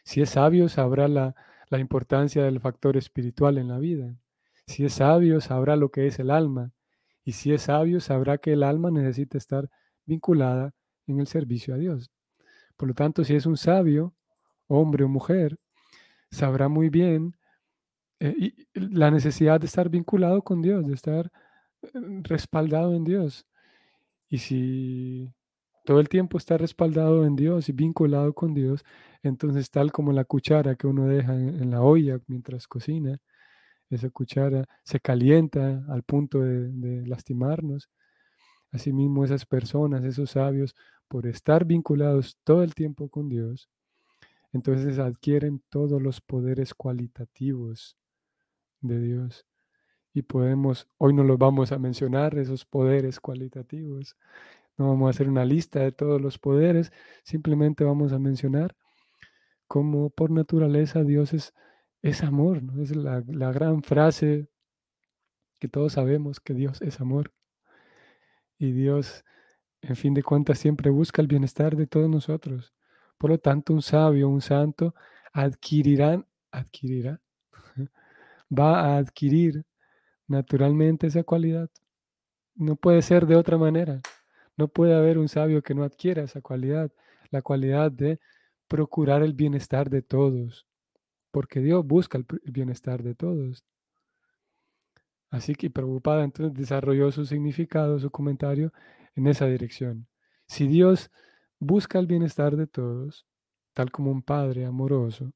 Si 0.05 0.21
es 0.21 0.31
sabio 0.31 0.69
sabrá 0.69 1.09
la, 1.09 1.35
la 1.69 1.79
importancia 1.79 2.43
del 2.43 2.61
factor 2.61 2.97
espiritual 2.97 3.59
en 3.59 3.69
la 3.69 3.79
vida. 3.79 4.17
Si 4.67 4.85
es 4.85 4.95
sabio 4.95 5.41
sabrá 5.41 5.77
lo 5.77 5.91
que 5.91 6.07
es 6.07 6.19
el 6.19 6.31
alma. 6.31 6.73
Y 7.25 7.33
si 7.33 7.53
es 7.53 7.62
sabio 7.62 8.01
sabrá 8.01 8.39
que 8.39 8.53
el 8.53 8.65
alma 8.65 8.91
necesita 8.91 9.39
estar 9.39 9.71
vinculada 10.05 10.75
en 11.07 11.21
el 11.21 11.27
servicio 11.29 11.75
a 11.75 11.79
Dios. 11.79 12.11
Por 12.77 12.89
lo 12.89 12.95
tanto, 12.95 13.23
si 13.23 13.35
es 13.37 13.47
un 13.47 13.57
sabio, 13.57 14.12
hombre 14.67 15.05
o 15.05 15.09
mujer, 15.09 15.59
sabrá 16.31 16.69
muy 16.69 16.89
bien 16.89 17.37
eh, 18.25 18.55
la 18.75 19.11
necesidad 19.11 19.59
de 19.61 19.67
estar 19.67 19.88
vinculado 19.88 20.43
con 20.43 20.62
Dios, 20.62 20.87
de 20.87 20.95
estar 20.95 21.33
eh, 21.83 21.88
respaldado 22.23 22.95
en 22.95 23.02
Dios. 23.02 23.47
Y 24.29 24.38
si 24.38 25.29
todo 25.85 25.99
el 25.99 26.09
tiempo 26.09 26.38
está 26.38 26.57
respaldado 26.57 27.26
en 27.26 27.35
Dios 27.35 27.69
y 27.69 27.73
vinculado 27.73 28.33
con 28.33 28.55
Dios, 28.55 28.85
entonces 29.25 29.71
tal 29.71 29.91
como 29.91 30.12
la 30.12 30.25
cuchara 30.25 30.76
que 30.76 30.87
uno 30.87 31.07
deja 31.07 31.35
en, 31.35 31.71
la 31.71 31.83
olla 31.83 32.21
mientras 32.29 32.69
cocina, 32.69 33.19
esa 33.91 34.09
cuchara 34.11 34.67
se 34.85 35.00
calienta 35.00 35.85
al 35.88 36.05
punto 36.05 36.41
de 36.41 37.05
lastimarnos. 37.07 37.91
Asimismo, 38.71 39.25
esas 39.25 39.47
personas, 39.47 40.05
esos 40.05 40.31
sabios, 40.31 40.75
por 41.09 41.26
estar 41.26 41.64
vinculados 41.64 42.38
todo 42.45 42.62
el 42.62 42.75
tiempo 42.75 43.09
con 43.09 43.29
Dios, 43.29 43.69
entonces 44.52 44.99
adquieren 44.99 45.62
todos 45.71 46.00
los 46.00 46.21
poderes 46.21 46.73
cualitativos 46.75 47.97
de 48.83 49.01
Dios. 49.01 49.47
Y 50.15 50.23
podemos, 50.23 50.89
hoy 50.99 51.15
no 51.15 51.25
los 51.25 51.39
vamos 51.39 51.73
a 51.73 51.79
mencionar, 51.79 52.39
esos 52.39 52.65
poderes 52.67 53.21
cualitativos. 53.21 54.17
No 54.77 54.89
vamos 54.89 55.09
a 55.09 55.11
hacer 55.11 55.29
una 55.29 55.45
lista 55.45 55.81
de 55.81 55.93
todos 55.93 56.21
los 56.21 56.39
poderes, 56.39 56.93
simplemente 57.25 57.85
vamos 57.85 58.12
a 58.12 58.19
mencionar 58.19 58.77
como 59.73 60.11
por 60.11 60.31
naturaleza 60.31 61.03
Dios 61.03 61.33
es, 61.33 61.55
es 62.03 62.23
amor, 62.23 62.62
¿no? 62.62 62.83
es 62.83 62.95
la, 62.95 63.25
la 63.27 63.53
gran 63.53 63.83
frase 63.83 64.51
que 65.59 65.67
todos 65.67 65.95
sabemos 65.95 66.41
que 66.41 66.53
Dios 66.53 66.83
es 66.83 67.01
amor. 67.01 67.33
Y 68.59 68.73
Dios, 68.73 69.25
en 69.81 69.97
fin 69.97 70.12
de 70.12 70.23
cuentas, 70.23 70.59
siempre 70.59 70.91
busca 70.91 71.23
el 71.23 71.29
bienestar 71.29 71.75
de 71.75 71.87
todos 71.87 72.11
nosotros. 72.11 72.75
Por 73.17 73.31
lo 73.31 73.39
tanto, 73.39 73.73
un 73.73 73.81
sabio, 73.81 74.29
un 74.29 74.43
santo, 74.43 74.95
adquirirán, 75.33 76.27
adquirirá, 76.51 77.23
va 78.53 78.81
a 78.81 78.99
adquirir 78.99 79.65
naturalmente 80.27 81.07
esa 81.07 81.25
cualidad. 81.25 81.71
No 82.55 82.77
puede 82.77 83.03
ser 83.03 83.27
de 83.27 83.37
otra 83.37 83.57
manera. 83.57 84.01
No 84.57 84.69
puede 84.69 84.95
haber 84.95 85.19
un 85.19 85.29
sabio 85.29 85.63
que 85.63 85.75
no 85.75 85.85
adquiera 85.85 86.23
esa 86.23 86.41
cualidad, 86.41 86.93
la 87.31 87.43
cualidad 87.43 87.91
de 87.91 88.21
procurar 88.69 89.23
el 89.23 89.33
bienestar 89.33 89.91
de 89.91 90.03
todos, 90.03 90.67
porque 91.31 91.61
Dios 91.61 91.87
busca 91.87 92.19
el 92.19 92.27
bienestar 92.45 93.03
de 93.03 93.15
todos. 93.15 93.65
Así 95.31 95.55
que 95.55 95.71
preocupada 95.71 96.25
entonces 96.25 96.55
desarrolló 96.55 97.11
su 97.11 97.25
significado, 97.25 97.99
su 97.99 98.11
comentario 98.11 98.73
en 99.15 99.27
esa 99.27 99.47
dirección. 99.47 100.07
Si 100.47 100.67
Dios 100.67 101.11
busca 101.59 101.99
el 101.99 102.07
bienestar 102.07 102.57
de 102.57 102.67
todos, 102.67 103.27
tal 103.73 103.91
como 103.91 104.11
un 104.11 104.23
padre 104.23 104.67
amoroso, 104.67 105.33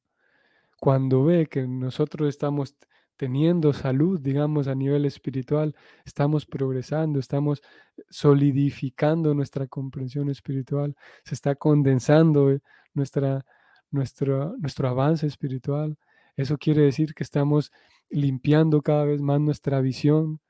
cuando 0.79 1.25
ve 1.25 1.47
que 1.47 1.67
nosotros 1.67 2.29
estamos 2.29 2.77
teniendo 3.17 3.73
salud, 3.73 4.21
digamos, 4.21 4.69
a 4.69 4.75
nivel 4.75 5.05
espiritual, 5.07 5.75
estamos 6.05 6.47
progresando, 6.47 7.19
estamos 7.19 7.63
solidificando 8.11 9.35
nuestra 9.35 9.67
comprensión 9.67 10.29
espiritual, 10.31 10.95
se 11.25 11.35
está 11.35 11.55
condensando 11.55 12.51
eh, 12.51 12.61
nuestra, 12.95 13.45
nuestro, 13.91 14.57
nuestro 14.59 14.89
avance 14.89 15.27
espiritual. 15.27 15.97
Eso 16.37 16.59
quiere 16.59 16.83
decir 16.83 17.15
que 17.15 17.23
estamos 17.25 17.73
limpiando 18.11 18.83
cada 18.83 19.05
vez 19.05 19.21
más 19.23 19.41
nuestra 19.41 19.81
visión. 19.81 20.41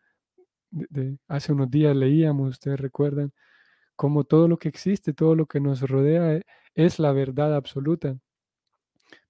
Hace 1.29 1.53
unos 1.53 1.71
días 1.71 1.97
leíamos, 1.97 2.51
ustedes 2.51 2.81
recuerdan, 2.81 3.33
como 3.95 4.25
todo 4.25 4.49
lo 4.49 4.59
que 4.59 4.69
existe, 4.69 5.13
todo 5.13 5.35
lo 5.35 5.47
que 5.47 5.61
nos 5.61 5.81
rodea 5.83 6.35
eh, 6.35 6.43
es 6.75 6.99
la 6.99 7.13
verdad 7.13 7.55
absoluta. 7.55 8.19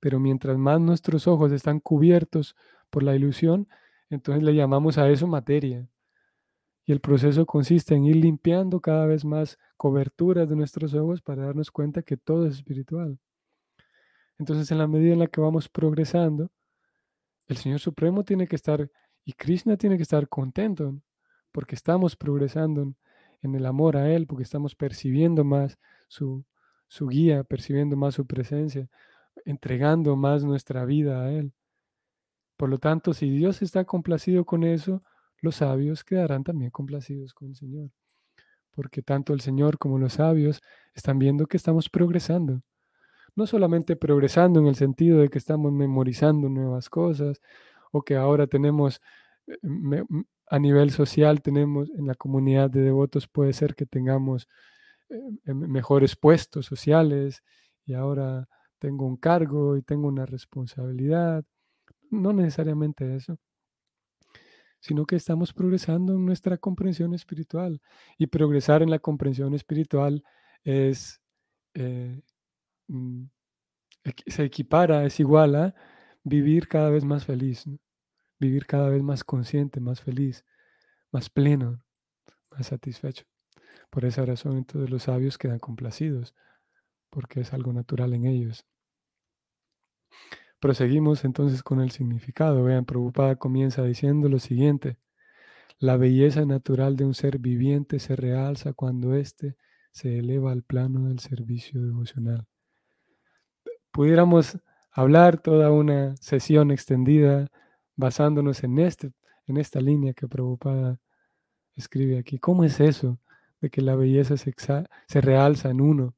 Pero 0.01 0.19
mientras 0.21 0.57
más 0.59 0.81
nuestros 0.81 1.27
ojos 1.27 1.53
están 1.53 1.81
cubiertos 1.81 2.57
por 2.91 3.03
la 3.03 3.15
ilusión, 3.15 3.69
entonces 4.11 4.43
le 4.43 4.55
llamamos 4.55 4.99
a 4.99 5.09
eso 5.11 5.27
materia. 5.27 5.89
Y 6.85 6.93
el 6.93 7.01
proceso 7.01 7.47
consiste 7.47 7.95
en 7.95 8.05
ir 8.05 8.17
limpiando 8.17 8.81
cada 8.81 9.07
vez 9.07 9.25
más 9.25 9.59
coberturas 9.77 10.49
de 10.49 10.57
nuestros 10.57 10.95
ojos 10.95 11.21
para 11.21 11.47
darnos 11.47 11.71
cuenta 11.71 12.03
que 12.03 12.17
todo 12.17 12.47
es 12.47 12.55
espiritual. 12.55 13.19
Entonces, 14.39 14.71
en 14.71 14.79
la 14.79 14.87
medida 14.87 15.13
en 15.13 15.19
la 15.19 15.27
que 15.27 15.41
vamos 15.41 15.69
progresando, 15.69 16.51
el 17.49 17.57
Señor 17.57 17.81
Supremo 17.81 18.25
tiene 18.25 18.47
que 18.47 18.57
estar 18.57 18.91
y 19.25 19.33
Krishna 19.33 19.77
tiene 19.77 19.97
que 19.97 20.03
estar 20.03 20.29
contento 20.29 20.95
porque 21.53 21.75
estamos 21.75 22.17
progresando 22.17 22.95
en 23.43 23.55
el 23.55 23.67
amor 23.67 23.97
a 23.97 24.13
Él, 24.13 24.27
porque 24.27 24.43
estamos 24.45 24.75
percibiendo 24.75 25.43
más 25.43 25.79
su, 26.07 26.45
su 26.89 27.09
guía, 27.09 27.45
percibiendo 27.45 27.97
más 27.97 28.15
su 28.15 28.27
presencia, 28.27 28.89
entregando 29.45 30.17
más 30.17 30.45
nuestra 30.45 30.85
vida 30.85 31.23
a 31.23 31.33
Él. 31.33 31.53
Por 32.57 32.69
lo 32.71 32.79
tanto, 32.79 33.13
si 33.13 33.31
Dios 33.31 33.63
está 33.63 33.85
complacido 33.85 34.45
con 34.45 34.65
eso, 34.65 35.03
los 35.41 35.57
sabios 35.57 36.05
quedarán 36.05 36.45
también 36.45 36.71
complacidos 36.71 37.35
con 37.35 37.49
el 37.49 37.57
Señor. 37.57 37.91
Porque 38.73 39.03
tanto 39.03 39.33
el 39.33 39.41
Señor 39.41 39.79
como 39.79 39.99
los 39.99 40.15
sabios 40.15 40.63
están 40.95 41.19
viendo 41.19 41.47
que 41.47 41.57
estamos 41.57 41.89
progresando. 41.89 42.63
No 43.35 43.47
solamente 43.47 43.97
progresando 43.97 44.61
en 44.61 44.67
el 44.67 44.77
sentido 44.77 45.21
de 45.21 45.29
que 45.29 45.39
estamos 45.39 45.73
memorizando 45.73 46.49
nuevas 46.49 46.89
cosas 46.89 47.41
o 47.93 48.03
que 48.03 48.17
ahora 48.17 48.47
tenemos, 48.47 49.01
eh, 49.47 50.05
a 50.49 50.59
nivel 50.59 50.91
social, 50.91 51.43
tenemos 51.43 51.91
en 51.91 52.07
la 52.07 52.15
comunidad 52.15 52.71
de 52.71 52.81
devotos, 52.83 53.29
puede 53.29 53.53
ser 53.53 53.75
que 53.75 53.85
tengamos 53.85 54.49
eh, 55.11 55.55
mejores 55.55 56.17
puestos 56.17 56.67
sociales 56.67 57.43
y 57.85 57.95
ahora 57.95 58.49
tengo 58.79 59.07
un 59.07 59.17
cargo 59.17 59.77
y 59.77 59.83
tengo 59.83 60.09
una 60.09 60.27
responsabilidad 60.27 61.45
no 62.11 62.33
necesariamente 62.33 63.17
eso, 63.17 63.39
sino 64.81 65.07
que 65.07 65.17
estamos 65.17 65.53
progresando 65.53 66.15
en 66.15 66.25
nuestra 66.25 66.59
comprensión 66.59 67.15
espiritual. 67.15 67.81
Y 68.19 68.29
progresar 68.29 68.83
en 68.83 68.91
la 68.91 68.99
comprensión 68.99 69.55
espiritual 69.55 70.23
es, 70.65 71.21
eh, 71.75 72.23
mm, 72.89 73.25
se 74.27 74.45
equipara, 74.45 75.05
es 75.05 75.21
igual 75.21 75.55
a 75.57 75.75
vivir 76.25 76.69
cada 76.69 76.91
vez 76.91 77.05
más 77.05 77.25
feliz, 77.25 77.65
vivir 78.39 78.67
cada 78.67 78.91
vez 78.91 79.03
más 79.03 79.25
consciente, 79.25 79.81
más 79.81 80.01
feliz, 80.01 80.45
más 81.13 81.31
pleno, 81.31 81.83
más 82.51 82.69
satisfecho. 82.69 83.25
Por 83.91 84.05
esa 84.05 84.25
razón 84.27 84.59
entonces 84.59 84.91
los 84.91 85.05
sabios 85.05 85.39
quedan 85.39 85.59
complacidos, 85.59 86.35
porque 87.11 87.41
es 87.41 87.53
algo 87.53 87.73
natural 87.73 88.15
en 88.15 88.27
ellos. 88.27 88.67
Proseguimos 90.67 91.25
entonces 91.25 91.63
con 91.63 91.81
el 91.81 91.93
significado. 91.93 92.65
Vean, 92.65 92.87
Prabhupada 92.87 93.37
comienza 93.37 93.85
diciendo 93.85 94.29
lo 94.29 94.41
siguiente. 94.41 94.99
La 95.79 95.97
belleza 95.97 96.45
natural 96.45 96.97
de 96.97 97.05
un 97.05 97.15
ser 97.15 97.39
viviente 97.39 98.01
se 98.01 98.17
realza 98.17 98.73
cuando 98.73 99.15
éste 99.15 99.55
se 99.93 100.19
eleva 100.19 100.51
al 100.51 100.65
plano 100.65 101.07
del 101.07 101.21
servicio 101.21 101.81
devocional. 101.81 102.49
Pudiéramos 103.93 104.59
hablar 104.91 105.39
toda 105.39 105.71
una 105.71 106.17
sesión 106.17 106.73
extendida 106.73 107.47
basándonos 107.95 108.65
en, 108.65 108.81
este, 108.81 109.13
en 109.47 109.59
esta 109.59 109.81
línea 109.81 110.15
que 110.15 110.27
Prabhupada 110.27 110.99
escribe 111.77 112.19
aquí. 112.19 112.41
¿Cómo 112.41 112.65
es 112.65 112.81
eso 112.81 113.21
de 113.61 113.71
que 113.71 113.83
la 113.83 113.95
belleza 113.95 114.37
se, 114.37 114.53
se 115.07 115.21
realza 115.21 115.71
en 115.71 115.81
uno? 115.81 116.17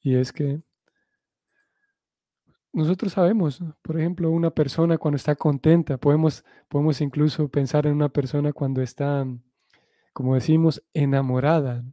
Y 0.00 0.14
es 0.14 0.32
que 0.32 0.62
nosotros 2.72 3.12
sabemos, 3.12 3.62
por 3.82 3.98
ejemplo, 3.98 4.30
una 4.30 4.50
persona 4.50 4.98
cuando 4.98 5.16
está 5.16 5.34
contenta, 5.34 5.98
podemos, 5.98 6.44
podemos 6.68 7.00
incluso 7.00 7.48
pensar 7.48 7.86
en 7.86 7.94
una 7.94 8.08
persona 8.08 8.52
cuando 8.52 8.80
está, 8.82 9.26
como 10.12 10.34
decimos, 10.34 10.82
enamorada. 10.94 11.84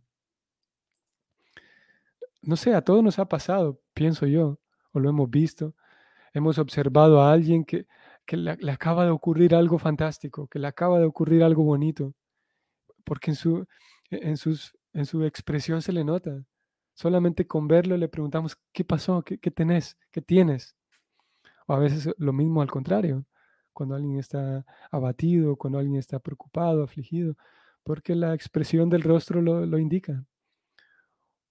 No 2.41 2.55
sé, 2.55 2.73
a 2.75 2.81
todos 2.81 3.03
nos 3.03 3.19
ha 3.19 3.25
pasado, 3.27 3.81
pienso 3.93 4.25
yo, 4.27 4.59
o 4.91 4.99
lo 4.99 5.09
hemos 5.09 5.29
visto. 5.29 5.75
Hemos 6.33 6.59
observado 6.59 7.21
a 7.21 7.31
alguien 7.33 7.65
que, 7.65 7.87
le, 8.29 8.55
le, 8.57 8.71
acaba 8.71 9.05
de 9.05 9.11
ocurrir 9.11 9.55
algo 9.55 9.79
fantástico, 9.79 10.47
que 10.47 10.59
le 10.59 10.67
acaba 10.67 10.99
de 10.99 11.05
ocurrir 11.05 11.43
algo 11.43 11.63
bonito, 11.63 12.13
porque 13.03 13.31
en 13.31 13.35
su, 13.35 13.65
en 14.11 14.37
sus, 14.37 14.77
en 14.93 15.05
su 15.05 15.23
expresión 15.23 15.81
se 15.81 15.93
le 15.93 16.03
nota. 16.03 16.45
Solamente 16.97 17.45
con 17.45 17.67
verlo 17.67 17.95
le 17.95 18.09
preguntamos, 18.09 18.57
¿qué 18.73 18.83
pasó? 18.83 19.23
¿Qué, 19.23 19.37
tenés? 19.51 19.99
¿Qué 20.11 20.19
tienes? 20.19 20.75
O 21.67 21.73
a 21.75 21.79
veces 21.79 22.09
lo 22.17 22.33
mismo 22.33 22.63
al 22.63 22.71
contrario, 22.71 23.23
cuando 23.71 23.93
alguien 23.93 24.17
está 24.17 24.65
abatido, 24.89 25.57
cuando 25.57 25.77
alguien 25.77 25.97
está 25.97 26.17
preocupado, 26.17 26.83
afligido, 26.83 27.35
porque 27.83 28.15
la 28.15 28.33
expresión 28.33 28.89
del 28.89 29.03
rostro 29.03 29.43
lo, 29.43 29.77
indica. 29.77 30.25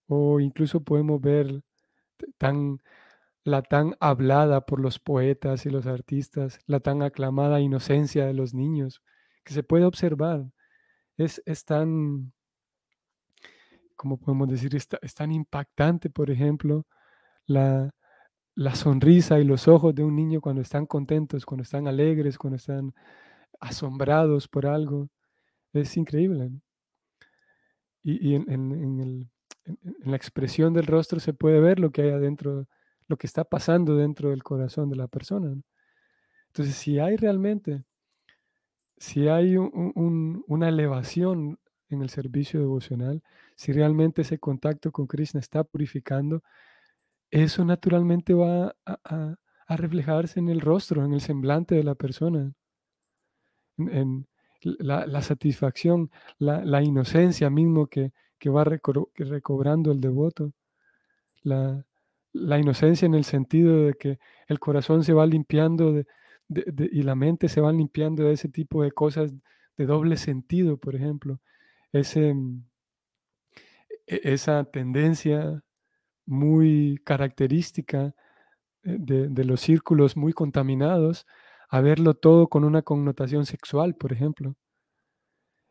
O 0.09 0.40
incluso 0.40 0.82
podemos 0.82 1.20
ver 1.20 1.62
tan, 2.38 2.82
la 3.44 3.62
tan 3.62 3.94
hablada 4.00 4.66
por 4.66 4.80
los 4.80 4.98
poetas 4.98 5.64
y 5.64 5.70
los 5.70 5.87
artistas, 5.87 6.59
la 6.66 6.80
tan 6.80 7.02
aclamada 7.02 7.61
inocencia 7.61 8.26
de 8.26 8.35
los 8.35 8.52
niños, 8.52 9.00
que 9.44 9.54
se 9.54 9.62
puede 9.62 9.85
observar. 9.85 10.50
Es, 11.16 11.40
es 11.46 11.64
tan 11.64 12.32
como 13.96 14.18
podemos 14.18 14.48
decir, 14.48 14.74
es, 14.76 15.14
tan 15.14 15.32
impactante, 15.32 16.11
por 16.11 16.30
ejemplo, 16.30 16.87
la, 17.46 17.92
sonrisa 18.74 19.40
y 19.40 19.44
los 19.44 19.68
ojos 19.68 19.94
de 19.94 20.04
un 20.04 20.16
niño 20.16 20.40
cuando 20.40 20.62
están 20.62 20.87
contentos, 20.87 21.46
cuando 21.46 21.62
están 21.62 21.88
alegres, 21.88 22.38
cuando 22.38 22.56
están 22.56 22.94
asombrados 23.61 24.48
por 24.48 24.66
algo. 24.66 25.09
Es 25.72 25.96
increíble. 25.96 26.50
Y, 28.02 28.35
en, 28.35 29.30
la 30.04 30.16
expresión 30.16 30.72
del 30.72 30.87
rostro 30.87 31.18
se 31.20 31.35
puede 31.35 31.61
ver 31.61 31.80
lo 31.80 31.90
que 31.90 32.02
hay 32.02 32.11
adentro, 32.11 32.68
lo 33.09 33.16
que 33.16 33.26
está 33.26 33.44
pasando 33.44 33.96
dentro 33.96 34.30
del 34.30 34.42
corazón 34.44 34.88
de 34.90 34.96
la 34.96 35.09
persona. 35.09 35.54
Entonces, 36.48 36.76
si 36.76 36.98
hay 37.00 37.16
realmente, 37.16 37.85
si 38.98 39.28
hay 39.28 39.56
una 39.56 40.68
elevación 40.68 41.59
en 41.88 42.03
el 42.03 42.11
servicio 42.11 42.61
devocional, 42.61 43.22
si 43.55 43.72
realmente 43.72 44.22
ese 44.22 44.38
contacto 44.38 44.92
con 44.92 45.07
Krishna 45.07 45.40
está 45.40 45.64
purificando, 45.64 46.42
eso 47.31 47.64
naturalmente 47.64 48.35
va 48.35 48.75
a, 48.85 49.37
reflejarse 49.68 50.38
en 50.38 50.49
el 50.49 50.61
rostro, 50.61 51.05
en 51.05 51.12
el 51.12 51.20
semblante 51.20 51.75
de 51.75 51.83
la 51.83 51.96
persona, 51.96 52.53
en, 53.79 54.27
la, 54.62 55.22
satisfacción, 55.22 56.11
la, 56.38 56.83
inocencia 56.83 57.51
mismo 57.51 57.88
que, 57.88 58.12
va 58.46 58.64
recobrando 58.64 59.90
el 59.90 60.01
devoto, 60.01 60.53
la, 61.42 61.85
la 62.33 62.59
inocencia 62.59 63.07
en 63.07 63.14
el 63.14 63.25
sentido 63.25 63.87
de 63.87 63.94
que 63.94 64.18
el 64.46 64.59
corazón 64.61 65.03
se 65.03 65.12
va 65.12 65.27
limpiando 65.27 65.92
de, 65.92 66.07
y 66.49 67.03
la 67.03 67.14
mente 67.14 67.49
se 67.49 67.61
va 67.61 67.72
limpiando 67.72 68.25
de 68.25 68.33
ese 68.33 68.49
tipo 68.49 68.83
de 68.83 68.92
cosas 68.92 69.33
de 69.77 69.87
doble 69.87 70.16
sentido, 70.16 70.77
por 70.77 70.94
ejemplo. 70.94 71.40
Ese, 71.92 72.35
mm, 72.35 72.64
e, 74.07 74.20
esa 74.35 74.64
tendencia 74.64 75.62
muy 76.27 77.01
característica 77.05 78.14
eh, 78.85 78.96
de, 78.99 79.29
de, 79.29 79.44
los 79.44 79.61
círculos 79.61 80.16
muy 80.16 80.33
contaminados 80.33 81.27
a 81.68 81.81
verlo 81.81 82.14
todo 82.14 82.49
con 82.49 82.64
una 82.64 82.83
connotación 82.83 83.46
sexual, 83.46 83.94
por 83.96 84.12
ejemplo. 84.12 84.57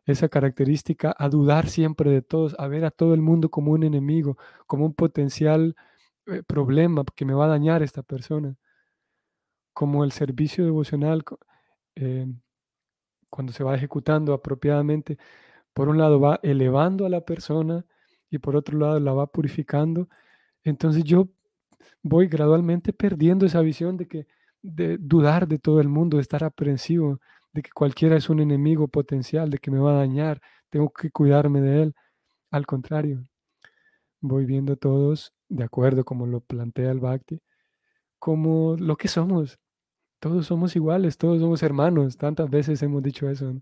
Esa 0.06 0.30
característica 0.30 1.15
a 1.17 1.30
dudar 1.30 1.67
siempre 1.67 2.12
de 2.12 2.21
todos, 2.21 2.56
a 2.60 2.67
ver 2.67 2.86
a 2.86 2.91
todo 2.91 3.13
el 3.15 3.21
mundo 3.21 3.49
como 3.49 3.71
un 3.71 3.84
enemigo, 3.84 4.38
como 4.67 4.86
un 4.86 4.93
potencial 4.93 5.75
eh, 6.28 6.43
problema 6.43 7.04
que 7.15 7.25
me 7.25 7.34
va 7.34 7.45
a 7.45 7.49
dañar 7.49 7.84
esta 7.84 8.04
persona. 8.04 8.56
Como 9.73 10.04
el 10.04 10.12
servicio 10.12 10.63
devocional, 10.63 11.23
eh, 11.95 12.28
cuando 13.30 13.51
se 13.54 13.63
va 13.63 13.75
ejecutando 13.75 14.34
apropiadamente, 14.34 15.17
por 15.75 15.89
un 15.89 15.97
lado 15.99 16.21
va 16.21 16.39
elevando 16.41 17.05
a 17.05 17.09
la 17.09 17.21
persona 17.21 17.85
y 18.31 18.39
por 18.39 18.55
otro 18.55 18.79
lado 18.79 18.99
la 19.01 19.13
va 19.13 19.27
purificando. 19.27 20.07
Entonces 20.63 21.03
yo 21.03 21.29
voy 22.01 22.27
gradualmente 22.27 22.93
perdiendo 22.93 23.45
esa 23.45 23.61
visión 23.61 23.97
de 23.97 24.07
que 24.07 24.27
de 24.63 24.97
dudar 24.97 25.47
de 25.47 25.59
todo 25.59 25.81
el 25.81 25.89
mundo, 25.89 26.17
de 26.17 26.21
estar 26.21 26.43
aprensivo, 26.45 27.19
de 27.53 27.61
que 27.61 27.71
cualquiera 27.71 28.15
es 28.15 28.29
un 28.29 28.39
enemigo 28.39 28.88
potencial, 28.88 29.49
de 29.49 29.57
que 29.59 29.69
me 29.69 29.79
va 29.79 29.91
a 29.91 29.97
dañar, 29.99 30.41
tengo 30.69 30.89
que 30.91 31.11
cuidarme 31.11 31.61
de 31.61 31.83
él. 31.83 31.95
Al 32.51 32.65
contrario, 32.65 33.23
voy 34.21 34.45
viendo 34.45 34.77
todos, 34.77 35.33
de 35.49 35.65
acuerdo 35.65 36.05
como 36.05 36.25
lo 36.25 36.41
plantea 36.41 36.91
el 36.91 37.01
Bhakti, 37.01 37.41
como 38.19 38.77
lo 38.77 38.95
que 38.97 39.09
somos. 39.09 39.59
Todos 40.19 40.47
somos 40.47 40.75
iguales, 40.75 41.17
todos 41.17 41.41
somos 41.41 41.63
hermanos. 41.63 42.17
Tantas 42.17 42.49
veces 42.49 42.81
hemos 42.83 43.03
dicho 43.03 43.29
eso. 43.29 43.61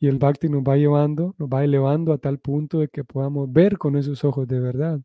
Y 0.00 0.08
el 0.08 0.18
Bhakti 0.18 0.48
nos 0.48 0.62
va 0.62 0.76
llevando, 0.76 1.34
nos 1.38 1.48
va 1.48 1.64
elevando 1.64 2.12
a 2.12 2.18
tal 2.18 2.38
punto 2.38 2.80
de 2.80 2.88
que 2.88 3.04
podamos 3.04 3.52
ver 3.52 3.78
con 3.78 3.96
esos 3.96 4.24
ojos 4.24 4.48
de 4.48 4.60
verdad. 4.60 5.00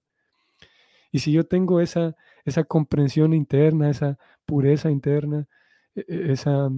Y 1.12 1.19
si 1.19 1.31
yo 1.31 1.45
tengo 1.45 1.81
esa, 1.81 2.15
esa 2.45 2.63
comprensión 2.63 3.34
interna, 3.34 3.89
esa 3.89 4.17
pureza 4.45 4.91
interna, 4.91 5.47
e, 5.95 6.05
e, 6.08 6.31
esa, 6.34 6.69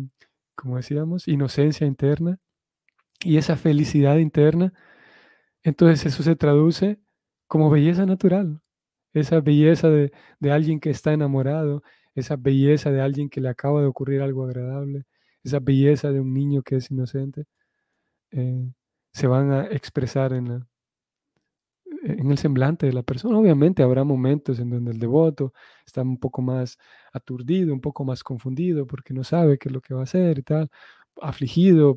como 0.55 0.77
decíamos, 0.77 1.27
inocencia 1.27 1.87
interna 1.87 2.39
y 3.23 3.37
esa 3.37 3.55
felicidad 3.57 4.17
interna, 4.17 4.73
entonces 5.63 6.05
eso 6.05 6.23
se 6.23 6.35
traduce 6.35 6.99
como 7.47 7.69
belleza 7.69 8.05
natural, 8.05 8.61
esa 9.13 9.41
belleza 9.41 9.89
de, 9.89 10.11
alguien 10.51 10.79
que 10.79 10.89
está 10.91 11.13
enamorado, 11.13 11.83
esa 12.15 12.35
belleza 12.37 12.91
de 12.91 13.01
alguien 13.01 13.29
que 13.29 13.41
le 13.41 13.49
acaba 13.49 13.81
de 13.81 13.87
ocurrir 13.87 14.21
algo 14.21 14.45
agradable, 14.45 15.05
esa 15.43 15.59
belleza 15.59 16.11
de 16.11 16.19
un 16.21 16.33
niño 16.33 16.63
que 16.63 16.77
es 16.77 16.91
inocente, 16.91 17.45
eh, 18.31 18.71
se 19.13 19.27
van 19.27 19.51
a 19.51 19.65
expresar 19.67 20.33
en, 20.33 20.49
la, 20.49 20.67
en 22.03 22.31
el 22.31 22.37
semblante 22.37 22.85
de 22.85 22.93
la 22.93 23.03
persona. 23.03 23.37
Obviamente 23.37 23.83
habrá 23.83 24.03
momentos 24.03 24.59
en 24.59 24.69
donde 24.69 24.91
el 24.91 24.99
devoto 24.99 25.53
está 25.85 26.01
un 26.01 26.19
poco 26.19 26.41
más 26.41 26.77
aturdido, 27.13 27.73
un 27.73 27.81
poco 27.81 28.03
más 28.05 28.23
confundido 28.23 28.85
porque 28.87 29.13
no 29.13 29.23
sabe 29.23 29.57
qué 29.57 29.69
es 29.69 29.73
lo 29.73 29.81
que 29.81 29.93
va 29.93 30.01
a 30.01 30.03
hacer 30.03 30.39
y 30.39 30.43
tal, 30.43 30.69
afligido. 31.21 31.95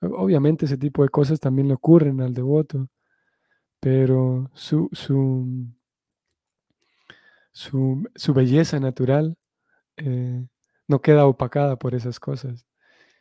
Obviamente 0.00 0.66
ese 0.66 0.78
tipo 0.78 1.02
de 1.02 1.08
cosas 1.08 1.40
también 1.40 1.68
le 1.68 1.74
ocurren 1.74 2.20
al 2.20 2.34
devoto 2.34 2.88
pero 3.84 4.50
su, 4.54 4.88
su, 4.92 5.68
su, 7.52 8.32
belleza 8.32 8.80
natural 8.80 9.36
eh, 9.98 10.46
no 10.88 11.02
queda 11.02 11.26
opacada 11.26 11.76
por 11.76 11.94
esas 11.94 12.18
cosas. 12.18 12.64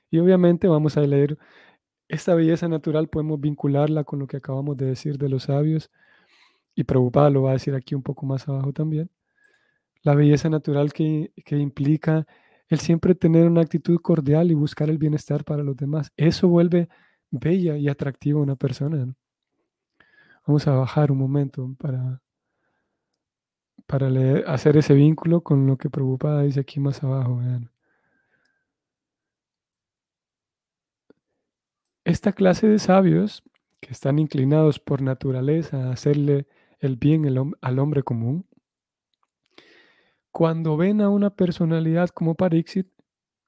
Y 0.10 0.20
obviamente 0.20 0.70
vamos 0.70 0.96
a 0.96 1.02
leer 1.02 1.38
esta 2.14 2.36
belleza 2.36 2.68
natural, 2.68 3.10
podemos 3.10 3.40
vincularla 3.40 4.04
con 4.04 4.20
lo 4.20 4.28
que 4.28 4.38
acabamos 4.38 4.78
de 4.78 4.86
decir 4.88 5.18
de 5.18 5.30
los 5.30 5.44
sabios, 5.44 5.92
y 6.76 6.84
Prabhupada 6.84 7.30
lo 7.30 7.44
va 7.44 7.52
a 7.52 7.54
decir 7.54 7.76
aquí 7.76 7.96
un 7.96 8.04
poco 8.04 8.26
más 8.26 8.48
abajo 8.48 8.74
también. 8.74 9.10
La 10.02 10.16
belleza 10.16 10.50
natural 10.50 10.94
que, 10.94 11.32
que 11.46 11.58
implica 11.58 12.26
el 12.68 12.80
siempre 12.80 13.16
tener 13.16 13.48
una 13.48 13.62
actitud 13.62 14.00
cordial 14.02 14.52
y 14.52 14.54
buscar 14.54 14.90
el 14.90 14.98
bienestar 14.98 15.44
para 15.44 15.64
los 15.64 15.76
demás. 15.78 16.12
Eso 16.18 16.48
vuelve 16.48 16.90
bella 17.32 17.78
y 17.78 17.88
atractiva 17.90 18.40
a 18.40 18.44
una 18.44 18.56
persona. 18.56 19.14
Vamos 20.46 20.68
a 20.68 20.74
bajar 20.74 21.12
un 21.12 21.18
momento 21.20 21.76
para, 21.80 22.22
para 23.86 24.08
hacer 24.48 24.78
ese 24.78 24.94
vínculo 24.94 25.42
con 25.42 25.68
lo 25.68 25.78
que 25.78 25.90
Prabhupada 25.90 26.44
dice 26.44 26.60
aquí 26.60 26.80
más 26.80 27.04
abajo. 27.04 27.42
Esta 32.06 32.34
clase 32.34 32.68
de 32.68 32.80
sabios 32.80 33.44
que 33.80 33.92
están 33.92 34.20
inclinados 34.20 34.80
por 34.80 35.02
naturaleza 35.02 35.88
a 35.88 35.92
hacerle 35.94 36.48
el 36.80 36.98
bien 36.98 37.26
al 37.62 37.80
hombre 37.80 38.04
común, 38.04 38.46
cuando 40.32 40.76
ven 40.76 41.00
a 41.00 41.10
una 41.10 41.30
personalidad 41.30 42.10
como 42.10 42.36
Parixit, 42.36 42.88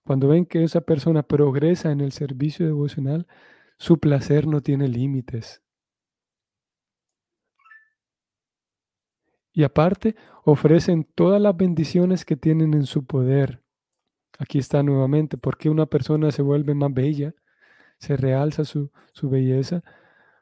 cuando 0.06 0.28
ven 0.28 0.46
que 0.46 0.64
esa 0.64 0.82
persona 0.82 1.24
progresa 1.24 1.92
en 1.92 2.00
el 2.00 2.12
servicio 2.12 2.66
devocional, 2.66 3.28
su 3.78 4.00
placer 4.00 4.48
no 4.48 4.62
tiene 4.62 4.88
límites. 4.88 5.62
Y 9.52 9.64
aparte, 9.64 10.16
ofrecen 10.44 11.06
todas 11.16 11.42
las 11.42 11.58
bendiciones 11.58 12.24
que 12.24 12.38
tienen 12.38 12.74
en 12.74 12.86
su 12.86 13.06
poder. 13.06 13.64
Aquí 14.38 14.60
está 14.60 14.84
nuevamente, 14.84 15.38
porque 15.38 15.70
una 15.70 15.88
persona 15.88 16.32
se 16.32 16.42
vuelve 16.42 16.76
más 16.76 16.94
bella, 16.94 17.34
se 17.98 18.18
realza 18.18 18.66
su, 18.66 18.92
su 19.14 19.30
belleza, 19.30 19.84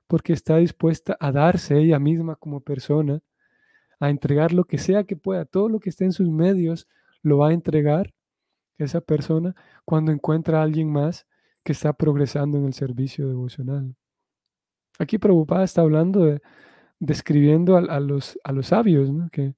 porque 0.08 0.34
está 0.34 0.58
dispuesta 0.58 1.18
a 1.20 1.32
darse 1.32 1.78
ella 1.78 2.00
misma 2.00 2.36
como 2.36 2.62
persona, 2.62 3.22
a 4.00 4.10
entregar 4.10 4.52
lo 4.54 4.66
que 4.66 4.78
sea 4.78 5.06
que 5.06 5.16
pueda, 5.16 5.46
todo 5.46 5.70
lo 5.70 5.80
que 5.80 5.90
esté 5.90 6.06
en 6.06 6.12
sus 6.12 6.30
medios, 6.30 6.88
lo 7.22 7.38
va 7.40 7.50
a 7.50 7.54
entregar 7.54 8.14
esa 8.78 9.02
persona 9.02 9.56
cuando 9.86 10.12
encuentra 10.12 10.60
a 10.60 10.64
alguien 10.64 10.92
más 10.92 11.26
que 11.64 11.72
está 11.72 11.94
progresando 11.94 12.58
en 12.58 12.66
el 12.66 12.74
servicio 12.74 13.28
devocional. 13.28 13.96
Aquí 15.00 15.18
Prabhupada 15.18 15.64
está 15.64 15.82
hablando 15.82 16.26
de, 16.26 16.42
describiendo 17.00 17.78
a, 17.78 18.00
los, 18.00 18.40
a 18.44 18.52
los 18.52 18.68
sabios 18.68 19.10
que, 19.32 19.56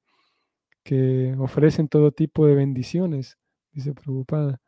que 0.83 1.35
ofrecen 1.39 1.87
todo 1.87 2.11
tipo 2.11 2.45
de 2.45 2.55
bendiciones, 2.55 3.37
dice 3.71 3.93
Prabhupada. 3.93 4.61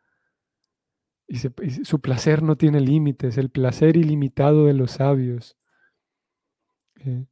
Y, 1.27 1.37
su 1.37 1.99
placer 1.99 2.41
no 2.41 2.55
tiene 2.55 2.79
límites, 2.79 3.37
el 3.37 3.49
placer 3.49 3.97
ilimitado 3.97 4.65
de 4.65 4.73
los 4.73 4.91
sabios. 4.91 5.57
Eh, 7.05 7.25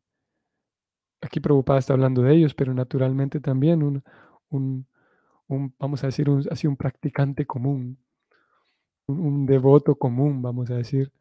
aquí 1.22 1.40
Prabhupada 1.40 1.80
está 1.80 1.94
hablando 1.94 2.22
de 2.22 2.34
ellos, 2.34 2.54
pero 2.54 2.74
naturalmente 2.74 3.40
también 3.40 3.84
un, 3.84 4.04
un, 4.50 4.88
vamos 5.80 6.04
a 6.04 6.08
decir, 6.08 6.30
un, 6.30 6.44
un 6.64 6.78
practicante 6.78 7.46
común, 7.46 7.98
un, 9.08 9.46
devoto 9.46 9.96
común, 9.96 10.42
vamos 10.42 10.70
a 10.72 10.76
decir, 10.76 11.12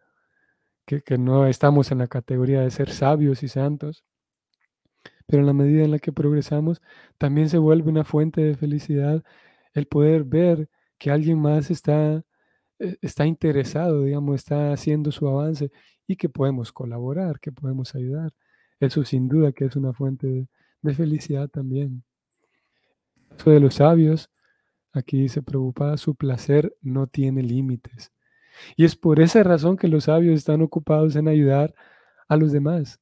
que, 0.87 1.02
que 1.02 1.16
no 1.18 1.46
estamos 1.46 1.92
en 1.92 1.98
la 1.98 2.08
categoría 2.08 2.60
de 2.60 2.70
ser 2.70 2.90
sabios 2.90 3.42
y 3.42 3.48
santos, 3.48 4.04
pero 5.26 5.40
en 5.40 5.46
la 5.46 5.52
medida 5.52 5.84
en 5.84 5.90
la 5.90 5.98
que 5.98 6.12
progresamos, 6.12 6.82
también 7.18 7.48
se 7.48 7.58
vuelve 7.58 7.90
una 7.90 8.04
fuente 8.04 8.42
de 8.42 8.56
felicidad 8.56 9.22
el 9.74 9.87
poder 9.87 10.24
ver 10.24 10.68
que 10.98 11.10
alguien 11.10 11.38
más 11.40 11.70
está, 11.70 12.24
está 12.78 13.26
interesado, 13.26 14.02
digamos, 14.02 14.37
está 14.37 14.72
haciendo 14.72 15.12
su 15.12 15.28
avance 15.28 15.70
y 16.06 16.16
que 16.16 16.28
podemos 16.28 16.72
colaborar, 16.72 17.40
que 17.40 17.52
podemos 17.52 17.94
ayudar. 17.94 18.32
Eso 18.80 19.04
sin 19.04 19.28
duda 19.28 19.52
que 19.52 19.66
es 19.66 19.76
una 19.76 19.92
fuente 19.92 20.48
de, 20.82 20.94
felicidad 20.94 21.48
también. 21.48 22.04
Eso 23.37 23.50
de 23.50 23.60
los 23.60 23.76
sabios, 23.76 24.30
aquí 24.92 25.22
dice 25.22 25.42
preocupada, 25.42 25.96
su 25.96 26.14
placer 26.14 26.74
no 26.82 27.06
tiene 27.06 27.42
límites. 27.42 28.12
Y 28.76 28.84
es 28.84 28.96
por 28.96 29.20
esa 29.20 29.42
razón 29.42 29.76
que 29.76 29.88
los 29.88 30.04
sabios 30.04 30.37
están 30.37 30.62
ocupados 30.62 31.16
en 31.16 31.28
ayudar 31.28 31.74
a 32.28 32.37
los 32.37 32.52
demás. 32.52 33.00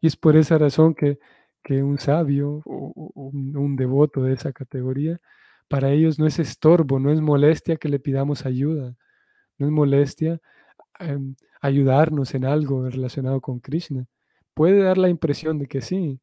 Y 0.00 0.08
es 0.08 0.16
por 0.16 0.36
esa 0.36 0.58
razón 0.58 0.94
que, 0.94 1.18
un 1.82 1.98
sabio 1.98 2.62
o, 2.64 2.92
un, 3.14 3.76
devoto 3.76 4.22
de 4.22 4.34
esa 4.34 4.52
categoría, 4.52 5.20
para 5.68 5.90
ellos 5.90 6.18
no 6.18 6.26
es 6.26 6.38
estorbo, 6.38 6.98
no 6.98 7.10
es 7.12 7.20
molestia 7.20 7.76
que 7.76 7.88
le 7.88 7.98
pidamos 7.98 8.46
ayuda, 8.46 8.96
no 9.58 9.66
es 9.66 9.72
molestia 9.72 10.40
em, 11.00 11.36
ayudarnos 11.60 12.34
en 12.34 12.44
algo 12.44 12.88
relacionado 12.88 13.40
con 13.40 13.60
Krishna. 13.60 14.06
Puede 14.54 14.82
dar 14.82 14.98
la 14.98 15.08
impresión 15.08 15.58
de 15.58 15.66
que 15.66 15.80
sí. 15.82 16.20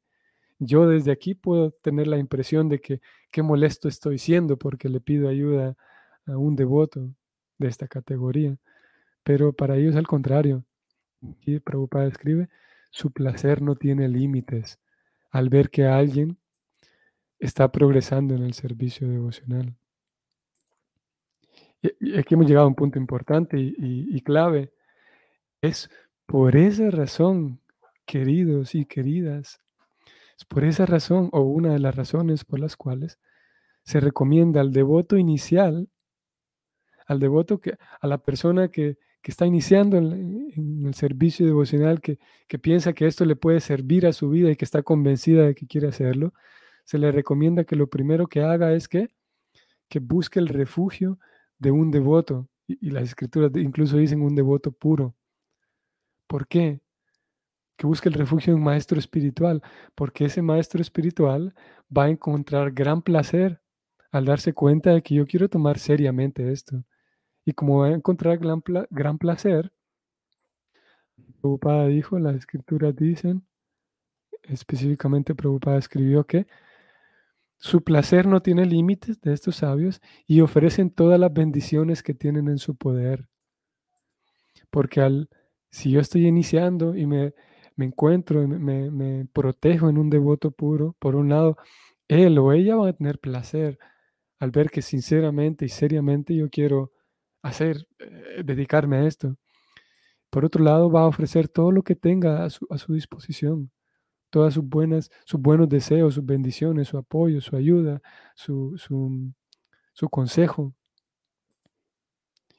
Yo 0.60 0.88
desde 0.88 1.12
aquí 1.12 1.36
puedo 1.36 1.72
tener 1.72 2.08
la 2.08 2.18
impresión 2.18 2.70
de 2.70 2.80
que 2.80 3.02
qué 3.32 3.44
molesto 3.44 3.88
estoy 3.88 4.18
siendo 4.18 4.58
porque 4.58 4.90
le 4.90 5.02
pido 5.02 5.28
ayuda 5.30 5.76
a 6.26 6.38
un 6.38 6.56
devoto 6.56 7.14
de 7.58 7.68
esta 7.68 7.88
categoría. 7.88 8.58
Pero 9.24 9.54
para 9.54 9.78
ellos 9.78 9.96
al 9.96 10.08
contrario. 10.08 10.66
Y 11.46 11.60
Prabhupada 11.60 12.08
escribe, 12.08 12.50
su 12.92 13.12
placer 13.12 13.62
no 13.62 13.76
tiene 13.76 14.08
límites 14.10 14.80
al 15.32 15.50
ver 15.50 15.70
que 15.70 15.86
alguien 15.86 16.38
está 17.44 17.70
progresando 17.72 18.36
en 18.36 18.44
el 18.44 18.54
servicio 18.54 19.08
devocional. 19.08 19.76
Y 22.00 22.18
aquí 22.18 22.36
hemos 22.36 22.48
llegado 22.48 22.66
a 22.66 22.70
un 22.70 22.76
punto 22.76 22.98
importante 22.98 23.58
y, 23.60 24.22
clave. 24.22 24.72
Es 25.62 25.90
por 26.26 26.56
esa 26.56 26.90
razón, 26.90 27.60
queridos 28.06 28.76
y 28.76 28.86
queridas, 28.86 29.60
es 30.38 30.46
por 30.46 30.64
esa 30.64 30.86
razón 30.86 31.30
o 31.34 31.42
una 31.42 31.74
de 31.74 31.80
las 31.80 31.96
razones 31.96 32.46
por 32.46 32.60
las 32.60 32.78
cuales 32.78 33.20
se 33.84 34.00
recomienda 34.00 34.62
al 34.62 34.72
devoto 34.72 35.18
inicial, 35.18 35.90
al 37.06 37.20
devoto 37.20 37.60
que, 37.60 37.76
a 38.00 38.08
la 38.08 38.20
persona 38.20 38.70
que, 38.70 38.98
está 39.26 39.46
iniciando 39.46 39.98
en, 39.98 40.86
el 40.86 40.94
servicio 40.94 41.46
devocional, 41.46 42.02
que, 42.02 42.20
que, 42.48 42.60
piensa 42.60 42.94
que 42.94 43.08
esto 43.08 43.26
le 43.26 43.38
puede 43.38 43.60
servir 43.62 44.06
a 44.06 44.14
su 44.14 44.30
vida 44.30 44.52
y 44.52 44.56
que 44.56 44.66
está 44.66 44.84
convencida 44.84 45.46
de 45.46 45.56
que 45.56 45.66
quiere 45.66 45.88
hacerlo, 45.88 46.34
se 46.84 46.98
le 46.98 47.12
recomienda 47.12 47.64
que 47.64 47.76
lo 47.76 47.88
primero 47.88 48.28
que 48.28 48.42
haga 48.42 48.74
es 48.74 48.88
que, 48.88 49.10
que 49.90 50.00
busque 50.00 50.40
el 50.40 50.48
refugio 50.48 51.20
de 51.60 51.72
un 51.72 51.92
devoto. 51.92 52.50
Y, 52.68 52.90
las 52.92 53.04
escrituras 53.04 53.52
incluso 53.56 53.98
dicen 53.98 54.22
un 54.22 54.36
devoto 54.36 54.72
puro. 54.72 55.16
¿Por 56.28 56.48
qué? 56.48 56.82
Que 57.78 57.88
busque 57.88 58.10
el 58.10 58.16
refugio 58.16 58.54
de 58.54 58.58
un 58.58 58.64
maestro 58.64 59.00
espiritual, 59.00 59.62
porque 59.96 60.26
ese 60.26 60.42
maestro 60.42 60.82
espiritual 60.82 61.54
va 61.96 62.06
a 62.06 62.10
encontrar 62.10 62.72
gran 62.72 63.02
placer 63.02 63.62
al 64.12 64.26
darse 64.26 64.54
cuenta 64.54 64.92
de 64.94 65.02
que 65.02 65.16
yo 65.16 65.26
quiero 65.26 65.50
tomar 65.50 65.80
seriamente 65.80 66.52
esto. 66.52 66.84
Y 67.46 67.54
como 67.54 67.80
va 67.80 67.88
a 67.88 67.92
encontrar 67.94 68.38
gran, 68.38 68.64
gran 68.90 69.18
placer, 69.18 69.74
Prabhupada 71.42 71.88
dijo, 71.88 72.20
las 72.20 72.36
escrituras 72.36 72.96
dicen, 72.96 73.46
específicamente 74.44 75.36
Prabhupada 75.36 75.78
escribió 75.78 76.26
que 76.26 76.48
su 77.58 77.84
placer 77.84 78.28
no 78.28 78.42
tiene 78.42 78.66
límites 78.66 79.22
de 79.22 79.34
estos 79.34 79.58
sabios 79.58 80.02
y 80.28 80.42
ofrecen 80.42 80.90
todas 80.90 81.20
las 81.20 81.34
bendiciones 81.34 82.04
que 82.04 82.14
tienen 82.14 82.50
en 82.50 82.58
su 82.58 82.76
poder. 82.76 83.28
Porque 84.70 85.02
al, 85.02 85.30
si 85.72 85.92
yo 85.92 86.00
estoy 86.00 86.28
iniciando 86.28 86.96
y 86.96 87.06
me, 87.06 87.34
me 87.76 87.86
encuentro, 87.86 88.48
me, 88.48 88.92
me 88.92 89.26
protejo 89.32 89.90
en 89.90 89.98
un 89.98 90.10
devoto 90.10 90.52
puro, 90.52 90.96
por 91.00 91.16
un 91.16 91.30
lado, 91.30 91.58
él 92.08 92.38
o 92.38 92.52
ella 92.52 92.76
va 92.76 92.90
a 92.90 92.94
tener 92.94 93.20
placer 93.20 93.80
al 94.40 94.52
ver 94.52 94.70
que 94.70 94.82
sinceramente 94.82 95.66
y 95.66 95.70
seriamente 95.70 96.36
yo 96.36 96.50
quiero 96.50 96.92
hacer, 97.42 97.88
eh, 98.00 98.44
dedicarme 98.44 98.98
a 98.98 99.08
esto. 99.08 99.38
Por 100.30 100.46
otro 100.46 100.64
lado, 100.64 100.92
va 100.92 101.02
a 101.02 101.08
ofrecer 101.08 101.48
todo 101.48 101.72
lo 101.72 101.84
que 101.84 101.96
tenga 101.96 102.44
a 102.44 102.50
su, 102.50 102.68
a 102.70 102.78
su 102.78 102.94
disposición 102.94 103.72
todas 104.34 104.56
sus 104.56 104.68
buenas, 104.68 105.12
sus 105.26 105.40
buenos 105.40 105.70
deseos, 105.70 106.16
sus 106.16 106.26
bendiciones, 106.26 106.88
su 106.88 106.98
apoyo, 106.98 107.40
su 107.40 107.56
ayuda, 107.56 108.02
su, 108.34 108.76
su, 108.80 110.10
consejo. 110.10 110.74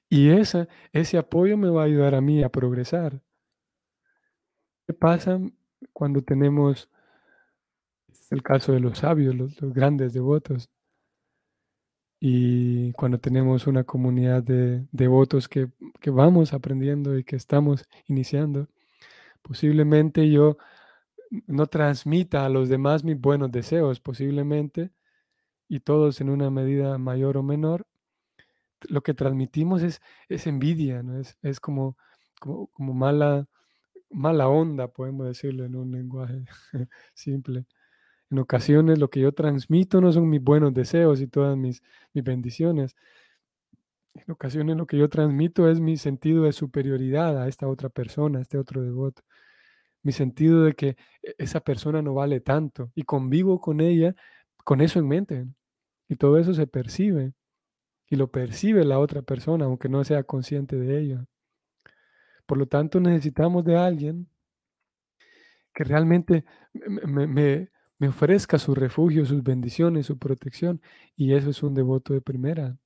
Y 0.09 0.31
esa, 0.31 0.69
ese 0.93 1.19
apoyo 1.19 1.57
me 1.57 1.69
va 1.71 1.83
a 1.83 1.87
ayudar 1.87 2.15
a 2.15 2.21
mí 2.21 2.45
a 2.45 2.49
progresar. 2.49 3.21
¿Qué 4.87 4.95
pasa 4.95 5.41
cuando 5.93 6.23
tenemos 6.23 6.89
el 8.31 8.41
caso 8.45 8.71
de 8.73 8.79
los 8.79 8.99
sabios, 8.99 9.35
los, 9.35 9.57
grandes 9.75 10.13
devotos? 10.13 10.71
Y 12.21 12.93
cuando 12.93 13.19
tenemos 13.19 13.67
una 13.67 13.83
comunidad 13.83 14.45
de 14.45 14.87
devotos 14.93 15.49
que, 15.49 15.71
que 16.01 16.11
vamos 16.11 16.53
aprendiendo 16.53 17.19
y 17.19 17.25
que 17.25 17.35
estamos 17.35 17.85
iniciando, 18.07 18.69
posiblemente 19.43 20.31
yo 20.31 20.57
no 21.47 21.66
transmita 21.66 22.44
a 22.44 22.49
los 22.49 22.68
demás 22.68 23.05
mis 23.05 23.20
buenos 23.20 23.51
deseos, 23.51 24.01
posiblemente, 24.01 24.92
y 25.68 25.81
todos 25.81 26.20
en 26.20 26.31
una 26.31 26.51
medida 26.51 26.99
mayor 26.99 27.37
o 27.37 27.42
menor, 27.42 27.87
lo 28.88 29.03
que 29.03 29.14
transmitimos 29.14 29.83
es, 29.83 30.01
es 30.29 30.47
envidia, 30.47 31.03
¿no? 31.03 31.18
es, 31.18 31.38
es 31.42 31.61
como, 31.61 31.97
como, 32.40 32.94
mala, 32.94 33.47
mala 34.11 34.49
onda, 34.49 34.88
podemos 34.88 35.27
decirlo 35.27 35.64
en 35.64 35.77
un 35.77 35.92
lenguaje 35.92 36.44
simple. 37.14 37.66
En 38.31 38.38
ocasiones 38.38 38.99
lo 38.99 39.11
que 39.11 39.20
yo 39.20 39.33
transmito 39.33 40.01
no 40.01 40.12
son 40.12 40.29
mis 40.29 40.42
buenos 40.42 40.75
deseos 40.75 41.20
y 41.20 41.27
todas 41.29 41.57
mis, 41.57 41.83
mis 42.12 42.25
bendiciones. 42.25 42.97
En 44.14 44.31
ocasiones 44.33 44.77
lo 44.77 44.87
que 44.87 44.99
yo 44.99 45.09
transmito 45.09 45.68
es 45.68 45.81
mi 45.81 45.97
sentido 45.97 46.44
de 46.44 46.53
superioridad 46.53 47.40
a 47.42 47.49
esta 47.49 47.68
otra 47.68 47.88
persona, 47.88 48.38
a 48.38 48.42
este 48.42 48.59
otro 48.59 48.83
devoto 48.83 49.23
mi 50.05 50.12
sentido 50.12 50.62
de 50.62 50.75
que 50.75 50.97
e, 51.23 51.35
esa 51.38 51.61
persona 51.61 52.03
no 52.03 52.14
vale 52.14 52.40
tanto 52.40 52.93
y 52.95 53.03
convivo 53.03 53.61
con 53.61 53.81
ella 53.81 54.14
con 54.64 54.81
eso 54.81 54.99
en 54.99 55.09
mente. 55.09 55.47
Y 56.09 56.17
todo 56.17 56.38
eso 56.38 56.55
se 56.55 56.67
percibe 56.67 57.35
y 58.09 58.17
lo 58.17 58.31
percibe 58.31 58.85
la 58.85 58.99
otra 58.99 59.23
persona, 59.23 59.67
aunque 59.67 59.88
no 59.88 60.05
sea 60.05 60.25
consciente 60.25 60.77
de 60.77 61.01
ello. 61.01 61.27
Por 62.47 62.59
lo 62.59 62.67
tanto, 62.67 63.01
necesitamos 63.01 63.64
de 63.64 63.77
alguien 63.77 64.29
que 65.75 65.85
realmente 65.85 66.45
me, 66.73 67.27
me, 67.27 68.09
ofrezca 68.09 68.59
su 68.59 68.75
refugio, 68.75 69.25
sus 69.25 69.43
bendiciones, 69.43 70.07
su 70.07 70.19
protección. 70.19 70.83
Y 71.17 71.35
eso 71.35 71.51
es 71.51 71.62
un 71.62 71.75
devoto 71.75 72.12
de 72.12 72.21
primera. 72.21 72.77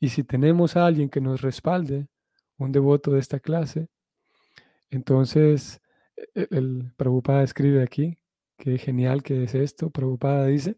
Y 0.00 0.10
si 0.10 0.22
tenemos 0.22 0.76
a 0.76 0.86
alguien 0.86 1.08
que 1.08 1.20
nos 1.20 1.40
respalde, 1.40 2.08
un 2.58 2.72
devoto 2.72 3.10
de 3.10 3.20
esta 3.20 3.40
clase, 3.40 3.88
entonces, 4.90 5.80
e-, 6.34 6.48
el, 6.50 6.92
Prabhupada 6.96 7.42
escribe 7.42 7.82
aquí, 7.82 8.18
qué 8.58 8.78
genial 8.78 9.22
que 9.22 9.44
es 9.44 9.54
esto. 9.54 9.90
Prabhupada 9.90 10.46
dice, 10.46 10.76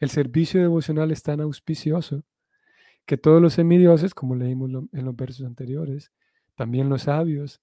el 0.00 0.10
servicio 0.10 0.60
devocional 0.60 1.10
es 1.10 1.22
tan 1.22 1.40
auspicioso 1.40 2.24
que 3.06 3.16
todos 3.16 3.42
los 3.42 3.54
semidioses, 3.54 4.14
como 4.14 4.36
leímos 4.36 4.70
en 4.92 5.04
los 5.04 5.16
versos 5.16 5.46
anteriores, 5.46 6.12
también 6.54 6.88
los 6.88 7.02
sabios, 7.02 7.60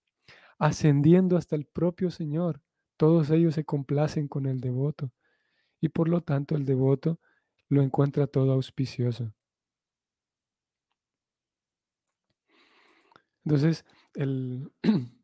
ascendiendo 0.59 1.37
hasta 1.37 1.55
el 1.55 1.65
propio 1.65 2.11
Señor, 2.11 2.61
todos 2.97 3.29
ellos 3.29 3.55
se 3.55 3.63
complacen 3.63 4.27
con 4.27 4.47
el 4.47 4.59
devoto 4.59 5.11
y 5.79 5.89
por 5.89 6.09
lo 6.09 6.21
tanto 6.21 6.55
el 6.55 6.65
devoto 6.65 7.19
lo 7.69 7.81
encuentra 7.81 8.27
todo 8.27 8.53
auspicioso. 8.53 9.31
Entonces, 13.45 13.85
el, 14.15 14.71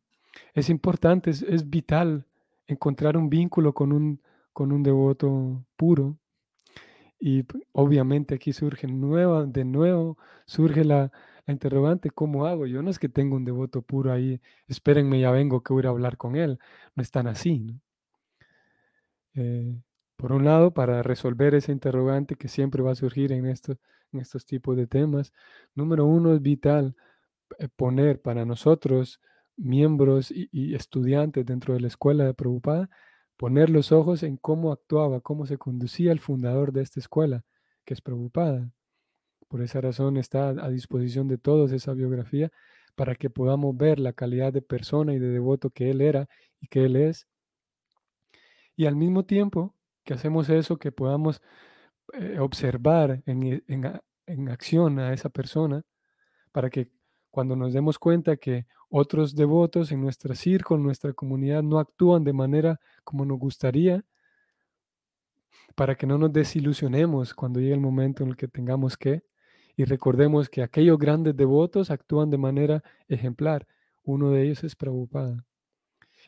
es 0.53 0.69
importante, 0.69 1.29
es, 1.31 1.69
vital 1.69 2.25
encontrar 2.67 3.17
un 3.17 3.29
vínculo 3.29 3.73
con 3.73 3.91
un, 3.91 4.21
con 4.53 4.71
un 4.71 4.83
devoto 4.83 5.65
puro. 5.75 6.17
Y 7.19 7.45
obviamente 7.71 8.35
aquí 8.35 8.53
surge 8.53 8.87
nueva, 8.87 9.45
de 9.45 9.65
nuevo, 9.65 10.17
surge 10.45 10.83
la, 10.83 11.11
interrogante, 11.51 12.09
¿cómo 12.09 12.45
hago? 12.45 12.65
Yo 12.67 12.81
no 12.81 12.89
es 12.89 12.99
que 12.99 13.09
tenga 13.09 13.35
un 13.35 13.45
devoto 13.45 13.81
puro 13.81 14.11
ahí, 14.13 14.39
espérenme, 14.67 15.19
ya 15.19 15.31
vengo 15.31 15.61
que 15.61 15.73
voy 15.73 15.85
a 15.85 15.89
hablar 15.89 16.17
con 16.17 16.35
él. 16.35 16.59
No 16.95 17.03
es 17.03 17.11
tan 17.11 17.27
así. 17.27 17.81
Eh, 19.35 19.81
por 20.15 20.31
un 20.31 20.45
lado, 20.45 20.73
para 20.73 21.03
resolver 21.03 21.55
ese 21.55 21.71
interrogante 21.71 22.35
que 22.35 22.47
siempre 22.47 22.81
va 22.83 22.91
a 22.91 22.95
surgir 22.95 23.31
en, 23.31 23.45
esto, 23.47 23.77
en 24.11 24.19
estos 24.19 24.45
tipos 24.45 24.77
de 24.77 24.87
temas, 24.87 25.33
número 25.75 26.05
uno 26.05 26.33
es 26.33 26.41
vital 26.41 26.95
eh, 27.59 27.67
poner 27.75 28.21
para 28.21 28.45
nosotros 28.45 29.19
miembros 29.57 30.31
y, 30.31 30.75
estudiantes 30.75 31.45
dentro 31.45 31.73
de 31.73 31.81
la 31.81 31.87
escuela 31.87 32.25
de 32.25 32.33
Prabhupada, 32.33 32.89
poner 33.37 33.69
los 33.69 33.91
ojos 33.91 34.23
en 34.23 34.37
cómo 34.37 34.71
actuaba, 34.71 35.21
cómo 35.21 35.45
se 35.45 35.57
conducía 35.57 36.11
el 36.11 36.19
fundador 36.19 36.71
de 36.73 36.81
esta 36.81 36.99
escuela, 36.99 37.43
que 37.85 37.93
es 37.93 38.01
Prabhupada. 38.01 38.71
Por 39.47 39.61
esa 39.61 39.81
razón 39.81 40.17
está 40.17 40.49
a 40.49 40.69
disposición 40.69 41.27
de 41.27 41.37
todos 41.37 41.71
esa 41.71 41.93
biografía 41.93 42.51
para 42.95 43.15
que 43.15 43.29
podamos 43.29 43.75
ver 43.77 43.99
la 43.99 44.13
calidad 44.13 44.53
de 44.53 44.61
persona 44.61 45.13
y 45.13 45.19
de 45.19 45.29
devoto 45.29 45.69
que 45.71 45.91
él 45.91 46.01
era 46.01 46.27
y 46.59 46.67
que 46.67 46.85
él 46.85 46.95
es. 46.95 47.27
Y 48.75 48.85
al 48.85 48.95
mismo 48.95 49.25
tiempo 49.25 49.75
que 50.03 50.13
hacemos 50.13 50.49
eso, 50.49 50.77
que 50.77 50.91
podamos 50.91 51.41
eh, 52.13 52.39
observar 52.39 53.23
en, 53.25 53.63
en 54.25 54.49
acción 54.49 54.99
a 54.99 55.13
esa 55.13 55.29
persona, 55.29 55.83
para 56.51 56.69
que 56.69 56.89
cuando 57.33 57.55
nos 57.55 57.73
demos 57.73 57.97
cuenta 57.97 58.37
que 58.37 58.67
otros 58.89 59.33
devotos 59.33 59.91
en 59.91 60.01
nuestra 60.01 60.35
círculo, 60.35 60.77
en 60.77 60.85
nuestra 60.85 61.13
comunidad, 61.13 61.63
no 61.63 61.79
actúan 61.79 62.23
de 62.23 62.31
manera 62.31 62.79
como 63.03 63.25
nos 63.25 63.39
gustaría, 63.39 64.05
para 65.73 65.95
que 65.95 66.05
no 66.05 66.19
nos 66.19 66.31
desilusionemos 66.31 67.33
cuando 67.33 67.59
llegue 67.59 67.73
el 67.73 67.79
momento 67.79 68.23
en 68.23 68.29
el 68.29 68.37
que 68.37 68.47
tengamos 68.47 68.97
que, 68.97 69.23
y 69.75 69.85
recordemos 69.85 70.47
que 70.47 70.61
aquellos 70.61 70.99
grandes 70.99 71.35
devotos 71.35 71.89
actúan 71.89 72.29
de 72.29 72.37
manera 72.37 72.83
ejemplar. 73.07 73.65
Uno 74.03 74.29
de 74.29 74.43
ellos 74.43 74.63
es 74.63 74.75
Prabhupada. 74.75 75.43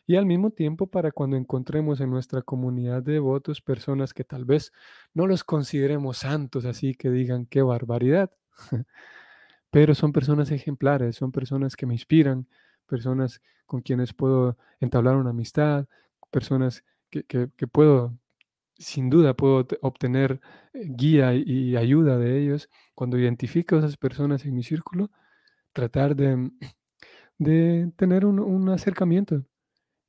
Y 0.08 0.16
al 0.16 0.26
mismo 0.26 0.50
tiempo, 0.50 0.88
para 0.88 1.12
cuando 1.12 1.36
encontremos 1.36 2.00
en 2.00 2.10
nuestra 2.10 2.42
comunidad 2.42 3.04
de 3.04 3.12
devotos 3.12 3.60
personas 3.60 4.12
que 4.12 4.24
tal 4.24 4.44
vez 4.44 4.72
no 5.14 5.28
los 5.28 5.44
consideremos 5.44 6.18
santos, 6.18 6.64
así 6.64 6.96
que 6.96 7.10
digan 7.10 7.46
qué 7.46 7.62
barbaridad, 7.62 8.32
pero 9.76 9.94
son 9.94 10.10
personas 10.10 10.50
ejemplares, 10.52 11.16
son 11.16 11.30
personas 11.30 11.76
que 11.76 11.84
me 11.84 11.92
inspiran, 11.92 12.48
personas 12.86 13.42
con 13.66 13.82
quienes 13.82 14.14
puedo 14.14 14.56
entablar 14.80 15.16
una 15.16 15.28
amistad, 15.28 15.84
personas 16.30 16.82
que, 17.10 17.46
puedo 17.70 18.18
sin 18.78 19.10
duda 19.10 19.34
puedo 19.34 19.66
obtener 19.82 20.40
eh, 20.72 20.86
guía 20.88 21.34
y 21.34 21.76
ayuda 21.76 22.16
de 22.16 22.38
ellos. 22.40 22.70
Cuando 22.94 23.18
identifico 23.18 23.76
a 23.76 23.80
esas 23.80 23.98
personas 23.98 24.46
en 24.46 24.54
mi 24.54 24.62
círculo, 24.62 25.10
tratar 25.74 26.16
de, 26.16 26.50
de 27.38 27.92
tener 27.96 28.24
un, 28.24 28.70
acercamiento 28.70 29.44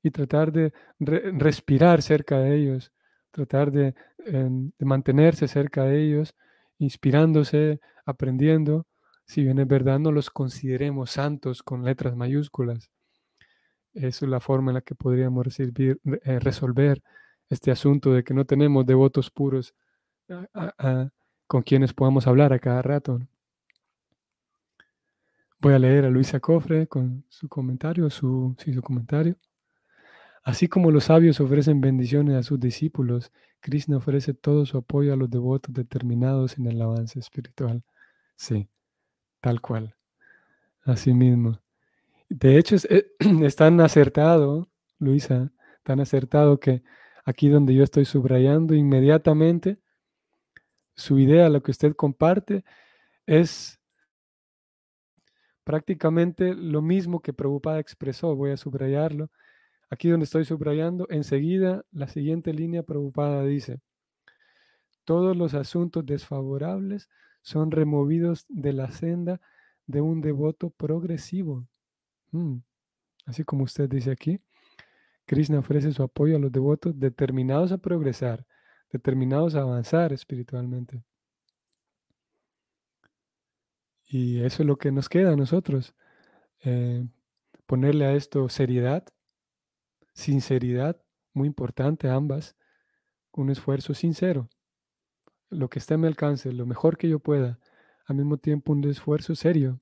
y 0.02 0.12
tratar 0.12 0.54
de 0.54 0.72
respirar 1.00 2.02
cerca 2.02 2.40
de 2.40 2.56
ellos, 2.56 2.94
tratar 3.32 3.72
de, 3.72 3.96
em, 4.20 4.72
de, 4.80 4.86
mantenerse 4.86 5.50
cerca 5.50 5.84
de 5.84 6.02
ellos, 6.06 6.36
inspirándose, 6.80 7.82
aprendiendo. 8.06 8.88
Si 9.28 9.44
bien 9.44 9.60
es 9.60 9.68
verdad, 9.68 10.00
no 10.00 10.12
los 10.12 10.30
consideremos 10.30 11.12
santos 11.12 11.62
con 11.62 11.84
letras 11.84 12.16
mayúsculas. 12.16 12.90
Esa 13.94 14.26
es 14.26 14.30
la 14.30 14.40
forma 14.40 14.72
en 14.72 14.76
la 14.76 14.82
que 14.82 14.96
podríamos 14.96 15.46
eh, 15.60 16.40
resolver 16.40 17.04
este 17.50 17.72
asunto 17.72 18.14
de 18.14 18.24
que 18.24 18.34
no 18.34 18.46
tenemos 18.46 18.86
devotos 18.86 19.30
puros 19.30 19.74
con 21.48 21.62
quienes 21.64 21.94
podamos 21.94 22.28
hablar 22.28 22.54
a 22.54 22.60
cada 22.60 22.82
rato. 22.82 23.20
Voy 25.60 25.74
a 25.74 25.80
leer 25.80 26.06
a 26.06 26.10
Luisa 26.10 26.40
Cofre 26.40 26.88
con 26.88 27.26
su 27.30 27.50
comentario, 27.50 28.10
su, 28.10 28.56
su 28.58 28.82
comentario. 28.82 29.36
Así 30.44 30.68
como 30.68 30.92
los 30.92 31.06
sabios 31.06 31.42
ofrecen 31.42 31.82
bendiciones 31.82 32.36
a 32.36 32.44
sus 32.44 32.60
discípulos, 32.60 33.32
Krishna 33.60 33.98
ofrece 33.98 34.34
todo 34.34 34.66
su 34.66 34.78
apoyo 34.78 35.12
a 35.12 35.18
los 35.18 35.30
devotos 35.30 35.74
determinados 35.74 36.58
en 36.58 36.68
el 36.68 36.82
avance 36.82 37.20
espiritual. 37.20 37.84
Sí, 38.36 38.70
tal 39.42 39.62
cual. 39.62 39.96
Así 40.84 41.14
mismo. 41.14 41.60
De 42.30 42.58
hecho, 42.58 42.76
es, 42.76 42.88
es 43.44 43.56
tan 43.56 43.80
acertado, 43.82 44.70
Luisa, 45.00 45.52
tan 45.84 46.00
acertado 46.00 46.60
que 46.60 46.84
aquí 47.26 47.50
donde 47.50 47.74
yo 47.74 47.84
estoy 47.84 48.06
subrayando 48.06 48.74
inmediatamente, 48.74 49.80
su 50.96 51.20
idea, 51.20 51.50
lo 51.50 51.62
que 51.62 51.72
usted 51.72 51.94
comparte, 51.96 52.64
es 53.26 53.80
prácticamente 55.64 56.56
lo 56.56 56.82
mismo 56.82 57.22
que 57.22 57.34
Prabhupada 57.34 57.80
expresó. 57.80 58.36
Voy 58.36 58.52
a 58.52 58.58
subrayarlo. 58.58 59.30
Aquí 59.90 60.10
donde 60.10 60.24
estoy 60.24 60.46
subrayando, 60.46 61.08
enseguida 61.10 61.86
la 61.92 62.08
siguiente 62.08 62.54
línea 62.54 62.84
Prabhupada 62.84 63.44
dice, 63.44 63.80
todos 65.06 65.38
los 65.38 65.54
asuntos 65.54 66.06
desfavorables 66.06 67.10
son 67.48 67.72
removidos 67.72 68.46
de 68.50 68.74
la 68.74 68.92
senda 68.92 69.40
de 69.86 70.02
un 70.02 70.20
devoto 70.20 70.70
progresivo. 70.70 71.66
Mm, 72.32 72.58
así 73.26 73.46
como 73.46 73.64
usted 73.64 73.88
dice 73.88 74.12
aquí, 74.12 74.42
Krishna 75.26 75.60
ofrece 75.60 75.94
su 75.94 76.04
apoyo 76.04 76.36
a 76.36 76.40
los 76.40 76.52
devotos 76.52 77.00
determinados 77.00 77.72
a 77.72 77.78
progresar, 77.78 78.46
determinados 78.92 79.56
a 79.56 79.62
avanzar 79.62 80.12
espiritualmente. 80.12 81.06
Y 84.10 84.42
eso 84.42 84.64
es 84.64 84.68
lo 84.68 84.78
que 84.78 84.92
nos 84.92 85.08
queda 85.08 85.32
a 85.32 85.38
nosotros. 85.38 85.96
Eh, 86.66 87.08
ponerle 87.66 88.08
a 88.08 88.14
esto 88.14 88.50
seriedad, 88.50 89.06
sinceridad, 90.14 91.02
muy 91.32 91.48
importante 91.48 92.10
ambas, 92.10 92.58
un 93.32 93.52
esfuerzo 93.52 93.94
sincero. 93.94 94.50
Lo 95.50 95.70
que 95.70 95.80
esté 95.80 95.94
a 95.94 95.98
mi 95.98 96.08
alcance, 96.08 96.52
lo 96.52 96.66
mejor 96.66 96.98
que 96.98 97.10
yo 97.10 97.20
pueda, 97.20 97.60
al 98.06 98.18
mismo 98.18 98.38
tiempo 98.38 98.72
un 98.74 98.84
esfuerzo 98.86 99.36
serio, 99.36 99.80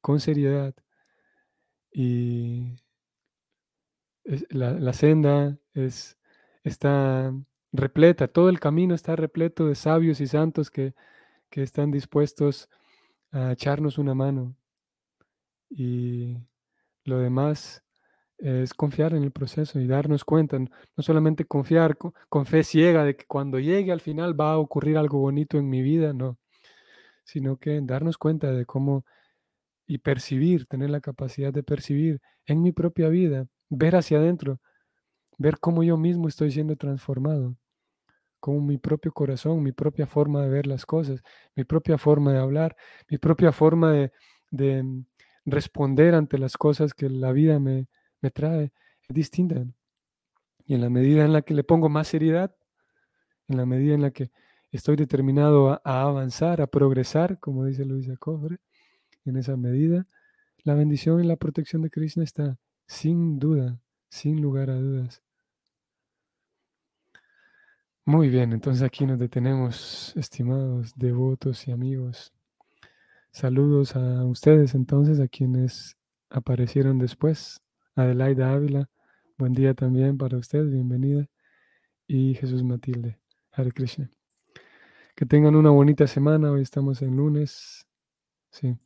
con 0.00 0.20
seriedad. 0.20 0.74
Y 1.92 2.76
la, 4.50 4.92
senda 4.92 5.58
es, 5.74 6.18
está 6.62 7.32
repleta, 7.72 8.28
todo 8.28 8.48
el 8.48 8.60
camino 8.60 8.94
está 8.94 9.16
repleto 9.16 9.66
de 9.66 9.74
sabios 9.74 10.20
y 10.20 10.26
santos 10.26 10.70
que, 10.70 10.94
están 11.50 11.92
dispuestos 11.92 12.68
a 13.30 13.52
echarnos 13.52 13.96
una 13.98 14.12
mano. 14.12 14.56
Y 15.70 16.36
lo 17.04 17.18
demás 17.18 17.83
es 18.38 18.74
confiar 18.74 19.14
en 19.14 19.22
el 19.22 19.32
proceso 19.32 19.80
y 19.80 19.86
darnos 19.86 20.24
cuenta, 20.24 20.58
no 20.58 20.68
solamente 20.98 21.44
confiar 21.44 21.96
con, 21.96 22.46
fe 22.46 22.64
ciega 22.64 23.04
de 23.04 23.16
que 23.16 23.26
cuando 23.26 23.58
llegue 23.58 23.92
al 23.92 24.00
final 24.00 24.38
va 24.38 24.52
a 24.52 24.58
ocurrir 24.58 24.98
algo 24.98 25.18
bonito 25.18 25.58
en 25.58 25.68
mi 25.70 25.82
vida, 25.82 26.12
no, 26.12 26.38
sino 27.24 27.56
que 27.58 27.80
darnos 27.82 28.18
cuenta 28.18 28.52
de 28.52 28.66
cómo 28.66 29.04
y 29.86 29.98
percibir, 29.98 30.66
tener 30.66 30.90
la 30.90 31.00
capacidad 31.00 31.52
de 31.52 31.62
percibir 31.62 32.20
en 32.46 32.62
mi 32.62 32.72
propia 32.72 33.08
vida 33.08 33.46
ver 33.70 33.96
hacia 33.96 34.18
adentro, 34.18 34.60
ver 35.38 35.58
cómo 35.60 35.82
yo 35.82 35.96
mismo 35.96 36.28
estoy 36.28 36.50
siendo 36.50 36.76
transformado, 36.76 37.56
cómo 38.40 38.60
mi 38.60 38.78
propio 38.78 39.12
corazón, 39.12 39.62
mi 39.62 39.72
propia 39.72 40.06
forma 40.06 40.42
de 40.42 40.48
ver 40.50 40.66
las 40.66 40.86
cosas, 40.86 41.22
mi 41.56 41.64
propia 41.64 41.98
forma 41.98 42.32
de 42.32 42.38
hablar, 42.40 42.76
mi 43.08 43.18
propia 43.18 43.52
forma 43.52 43.92
de, 44.50 44.82
mm, 44.82 45.06
responder 45.46 46.14
ante 46.14 46.38
las 46.38 46.56
cosas 46.56 46.94
que 46.94 47.08
la 47.10 47.32
vida 47.32 47.58
me, 47.60 47.88
trae 48.30 48.72
es 49.08 49.14
distinta. 49.14 49.64
Y 50.66 50.74
en 50.74 50.80
la 50.80 50.90
medida 50.90 51.24
en 51.24 51.32
la 51.32 51.42
que 51.42 51.54
le 51.54 51.64
pongo 51.64 51.88
más 51.88 52.08
seriedad, 52.08 52.54
en 53.48 53.56
la 53.56 53.66
medida 53.66 53.94
en 53.94 54.02
la 54.02 54.10
que 54.10 54.30
estoy 54.70 54.96
determinado 54.96 55.80
a, 55.84 56.02
avanzar, 56.02 56.60
a 56.60 56.66
progresar, 56.66 57.38
como 57.38 57.64
dice 57.64 57.84
Luisa 57.84 58.16
Cofre, 58.16 58.58
en 59.24 59.36
esa 59.36 59.56
medida, 59.56 60.06
la 60.62 60.74
bendición 60.74 61.22
y 61.22 61.26
la 61.26 61.36
protección 61.36 61.82
de 61.82 61.90
Krishna 61.90 62.24
está 62.24 62.58
sin 62.86 63.38
duda, 63.38 63.78
sin 64.08 64.40
lugar 64.40 64.70
a 64.70 64.76
dudas. 64.76 65.22
Muy 68.06 68.28
bien, 68.28 68.52
entonces 68.52 68.82
aquí 68.82 69.06
nos 69.06 69.18
detenemos, 69.18 70.12
estimados 70.16 70.92
devotos 70.94 71.66
y 71.68 71.72
amigos. 71.72 72.32
Saludos 73.30 73.96
a 73.96 74.24
ustedes 74.24 74.74
entonces, 74.74 75.20
a 75.20 75.28
quienes 75.28 75.96
aparecieron 76.28 76.98
después. 76.98 77.63
Adelaida 77.96 78.52
Ávila, 78.52 78.90
buen 79.38 79.52
día 79.52 79.72
también 79.72 80.18
para 80.18 80.36
usted, 80.36 80.64
bienvenida. 80.64 81.26
Y 82.08 82.34
Jesús 82.34 82.64
Matilde, 82.64 83.20
Hare 83.52 83.70
Krishna. 83.70 84.10
Que 85.14 85.26
tengan 85.26 85.54
una 85.54 85.70
bonita 85.70 86.08
semana, 86.08 86.50
hoy 86.50 86.62
estamos 86.62 87.02
en 87.02 87.16
lunes. 87.16 87.86
Sí. 88.50 88.76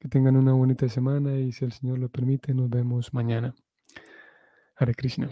Que 0.00 0.08
tengan 0.08 0.36
una 0.36 0.52
bonita 0.52 0.88
semana 0.88 1.38
y 1.38 1.52
si 1.52 1.64
el 1.64 1.72
Señor 1.72 1.98
lo 2.00 2.08
permite, 2.08 2.52
nos 2.52 2.68
vemos 2.68 3.14
mañana. 3.14 3.54
Hare 4.76 4.94
Krishna. 4.94 5.30